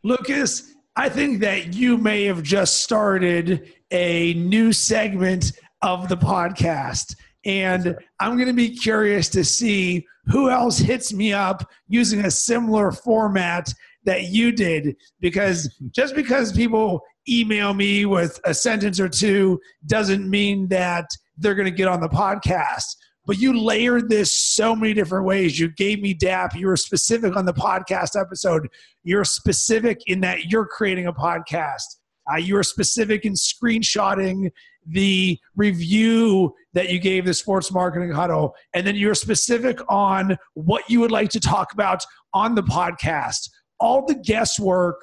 Lucas, 0.03 0.73
I 0.95 1.09
think 1.09 1.41
that 1.41 1.73
you 1.73 1.97
may 1.97 2.23
have 2.25 2.43
just 2.43 2.79
started 2.79 3.73
a 3.91 4.35
new 4.35 4.71
segment 4.71 5.51
of 5.81 6.07
the 6.07 6.17
podcast. 6.17 7.15
And 7.45 7.97
I'm 8.19 8.35
going 8.35 8.47
to 8.47 8.53
be 8.53 8.69
curious 8.69 9.29
to 9.29 9.43
see 9.43 10.05
who 10.27 10.49
else 10.49 10.77
hits 10.77 11.13
me 11.13 11.33
up 11.33 11.69
using 11.87 12.25
a 12.25 12.31
similar 12.31 12.91
format 12.91 13.73
that 14.05 14.29
you 14.29 14.51
did. 14.51 14.95
Because 15.19 15.73
just 15.91 16.15
because 16.15 16.51
people 16.53 17.01
email 17.27 17.73
me 17.73 18.05
with 18.05 18.39
a 18.45 18.53
sentence 18.53 18.99
or 18.99 19.09
two 19.09 19.59
doesn't 19.85 20.29
mean 20.29 20.67
that 20.69 21.05
they're 21.37 21.55
going 21.55 21.69
to 21.69 21.71
get 21.71 21.87
on 21.87 22.01
the 22.01 22.09
podcast 22.09 22.95
but 23.25 23.37
you 23.37 23.57
layered 23.59 24.09
this 24.09 24.37
so 24.37 24.75
many 24.75 24.93
different 24.93 25.25
ways. 25.25 25.59
You 25.59 25.69
gave 25.69 26.01
me 26.01 26.13
DAP. 26.13 26.55
You 26.55 26.67
were 26.67 26.77
specific 26.77 27.35
on 27.35 27.45
the 27.45 27.53
podcast 27.53 28.19
episode. 28.19 28.67
You're 29.03 29.23
specific 29.23 30.01
in 30.07 30.21
that 30.21 30.51
you're 30.51 30.65
creating 30.65 31.07
a 31.07 31.13
podcast. 31.13 31.99
Uh, 32.31 32.37
you 32.37 32.55
were 32.55 32.63
specific 32.63 33.25
in 33.25 33.33
screenshotting 33.33 34.49
the 34.85 35.37
review 35.55 36.53
that 36.73 36.89
you 36.89 36.99
gave 36.99 37.25
the 37.25 37.33
sports 37.33 37.71
marketing 37.71 38.11
huddle. 38.11 38.55
And 38.73 38.85
then 38.85 38.95
you're 38.95 39.15
specific 39.15 39.79
on 39.89 40.37
what 40.53 40.89
you 40.89 40.99
would 40.99 41.11
like 41.11 41.29
to 41.29 41.39
talk 41.39 41.73
about 41.73 42.03
on 42.33 42.55
the 42.55 42.63
podcast. 42.63 43.49
All 43.79 44.05
the 44.05 44.15
guesswork 44.15 44.99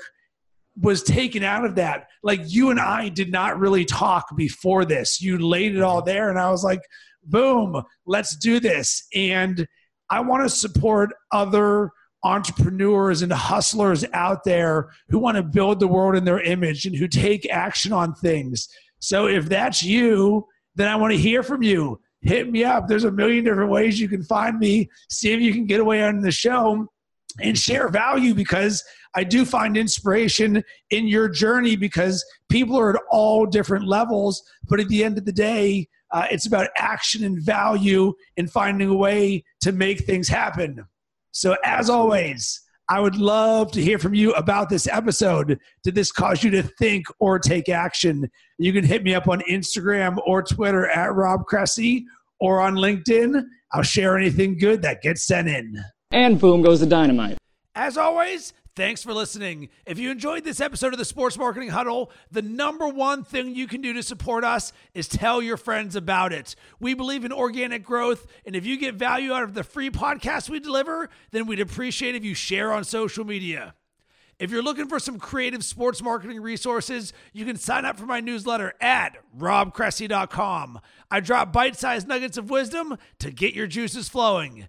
was 0.80 1.02
taken 1.02 1.42
out 1.42 1.64
of 1.64 1.74
that. 1.76 2.06
Like 2.22 2.40
you 2.44 2.70
and 2.70 2.80
I 2.80 3.09
did 3.09 3.30
not 3.30 3.59
really 3.59 3.85
talk 3.85 4.37
before 4.37 4.85
this. 4.85 5.20
You 5.20 5.38
laid 5.38 5.76
it 5.76 5.83
all 5.83 6.02
there. 6.02 6.30
And 6.30 6.38
I 6.38 6.50
was 6.50 6.64
like, 6.64 6.80
boom, 7.24 7.83
let's 8.06 8.37
do 8.37 8.61
this. 8.61 9.06
And 9.14 9.66
I 10.11 10.20
want 10.20 10.42
to 10.42 10.48
support 10.48 11.11
other 11.33 11.90
entrepreneurs 12.22 13.22
and 13.22 13.33
hustlers 13.33 14.04
out 14.12 14.44
there 14.44 14.90
who 15.09 15.18
want 15.18 15.37
to 15.37 15.42
build 15.42 15.80
the 15.80 15.88
world 15.88 16.16
in 16.16 16.24
their 16.24 16.40
image 16.40 16.85
and 16.85 16.96
who 16.96 17.09
take 17.09 17.48
action 17.50 17.92
on 17.92 18.14
things. 18.14 18.68
So 18.98 19.26
if 19.26 19.48
that's 19.48 19.83
you, 19.83 20.46
then 20.74 20.88
I 20.88 20.96
want 20.96 21.12
to 21.12 21.18
hear 21.18 21.42
from 21.42 21.62
you. 21.62 22.00
Hit 22.22 22.50
me 22.50 22.64
up. 22.64 22.87
There's 22.87 23.04
a 23.04 23.11
million 23.11 23.44
different 23.44 23.70
ways 23.70 23.98
you 23.98 24.09
can 24.09 24.22
find 24.22 24.59
me. 24.59 24.90
See 25.09 25.33
if 25.33 25.40
you 25.40 25.54
can 25.54 25.64
get 25.64 25.80
away 25.80 26.02
on 26.02 26.20
the 26.20 26.30
show 26.30 26.87
and 27.40 27.59
share 27.59 27.88
value 27.88 28.35
because 28.35 28.85
I 29.14 29.24
do 29.24 29.44
find 29.44 29.76
inspiration 29.76 30.62
in 30.90 31.09
your 31.09 31.28
journey 31.28 31.76
because 31.76 32.24
people 32.50 32.78
are 32.78 32.90
at 32.90 33.02
all 33.11 33.46
different 33.46 33.87
levels. 33.87 34.42
But 34.68 34.80
at 34.80 34.88
the 34.88 35.02
end 35.02 35.16
of 35.16 35.24
the 35.24 35.33
day, 35.33 35.88
uh, 36.12 36.26
it's 36.30 36.46
about 36.46 36.68
action 36.76 37.24
and 37.24 37.40
value 37.40 38.12
and 38.37 38.50
finding 38.50 38.88
a 38.88 38.94
way 38.94 39.44
to 39.62 39.72
make 39.72 40.00
things 40.00 40.28
happen. 40.28 40.85
So, 41.32 41.56
as 41.64 41.88
always, 41.88 42.60
I 42.88 42.98
would 42.98 43.16
love 43.16 43.70
to 43.72 43.82
hear 43.82 43.98
from 44.00 44.14
you 44.14 44.32
about 44.32 44.68
this 44.68 44.88
episode. 44.88 45.60
Did 45.84 45.94
this 45.94 46.10
cause 46.10 46.42
you 46.42 46.50
to 46.50 46.62
think 46.62 47.06
or 47.20 47.38
take 47.38 47.68
action? 47.68 48.28
You 48.58 48.72
can 48.72 48.84
hit 48.84 49.04
me 49.04 49.14
up 49.14 49.28
on 49.28 49.42
Instagram 49.48 50.18
or 50.26 50.42
Twitter 50.42 50.88
at 50.88 51.14
Rob 51.14 51.46
Cressy 51.46 52.04
or 52.40 52.60
on 52.60 52.74
LinkedIn. 52.74 53.44
I'll 53.72 53.82
share 53.82 54.18
anything 54.18 54.58
good 54.58 54.82
that 54.82 55.02
gets 55.02 55.22
sent 55.22 55.46
in. 55.48 55.78
And 56.10 56.40
boom 56.40 56.62
goes 56.62 56.80
the 56.80 56.86
dynamite. 56.86 57.38
As 57.76 57.96
always, 57.96 58.52
Thanks 58.80 59.02
for 59.02 59.12
listening. 59.12 59.68
If 59.84 59.98
you 59.98 60.10
enjoyed 60.10 60.42
this 60.42 60.58
episode 60.58 60.94
of 60.94 60.98
the 60.98 61.04
Sports 61.04 61.36
Marketing 61.36 61.68
Huddle, 61.68 62.10
the 62.30 62.40
number 62.40 62.88
one 62.88 63.24
thing 63.24 63.54
you 63.54 63.66
can 63.66 63.82
do 63.82 63.92
to 63.92 64.02
support 64.02 64.42
us 64.42 64.72
is 64.94 65.06
tell 65.06 65.42
your 65.42 65.58
friends 65.58 65.96
about 65.96 66.32
it. 66.32 66.56
We 66.80 66.94
believe 66.94 67.26
in 67.26 67.30
organic 67.30 67.84
growth, 67.84 68.26
and 68.46 68.56
if 68.56 68.64
you 68.64 68.78
get 68.78 68.94
value 68.94 69.34
out 69.34 69.42
of 69.42 69.52
the 69.52 69.64
free 69.64 69.90
podcast 69.90 70.48
we 70.48 70.60
deliver, 70.60 71.10
then 71.30 71.44
we'd 71.44 71.60
appreciate 71.60 72.14
if 72.14 72.24
you 72.24 72.32
share 72.32 72.72
on 72.72 72.84
social 72.84 73.22
media. 73.22 73.74
If 74.38 74.50
you're 74.50 74.62
looking 74.62 74.88
for 74.88 74.98
some 74.98 75.18
creative 75.18 75.62
sports 75.62 76.02
marketing 76.02 76.40
resources, 76.40 77.12
you 77.34 77.44
can 77.44 77.56
sign 77.56 77.84
up 77.84 77.98
for 77.98 78.06
my 78.06 78.20
newsletter 78.20 78.72
at 78.80 79.18
robcressy.com. 79.38 80.80
I 81.10 81.20
drop 81.20 81.52
bite 81.52 81.76
sized 81.76 82.08
nuggets 82.08 82.38
of 82.38 82.48
wisdom 82.48 82.96
to 83.18 83.30
get 83.30 83.52
your 83.52 83.66
juices 83.66 84.08
flowing. 84.08 84.68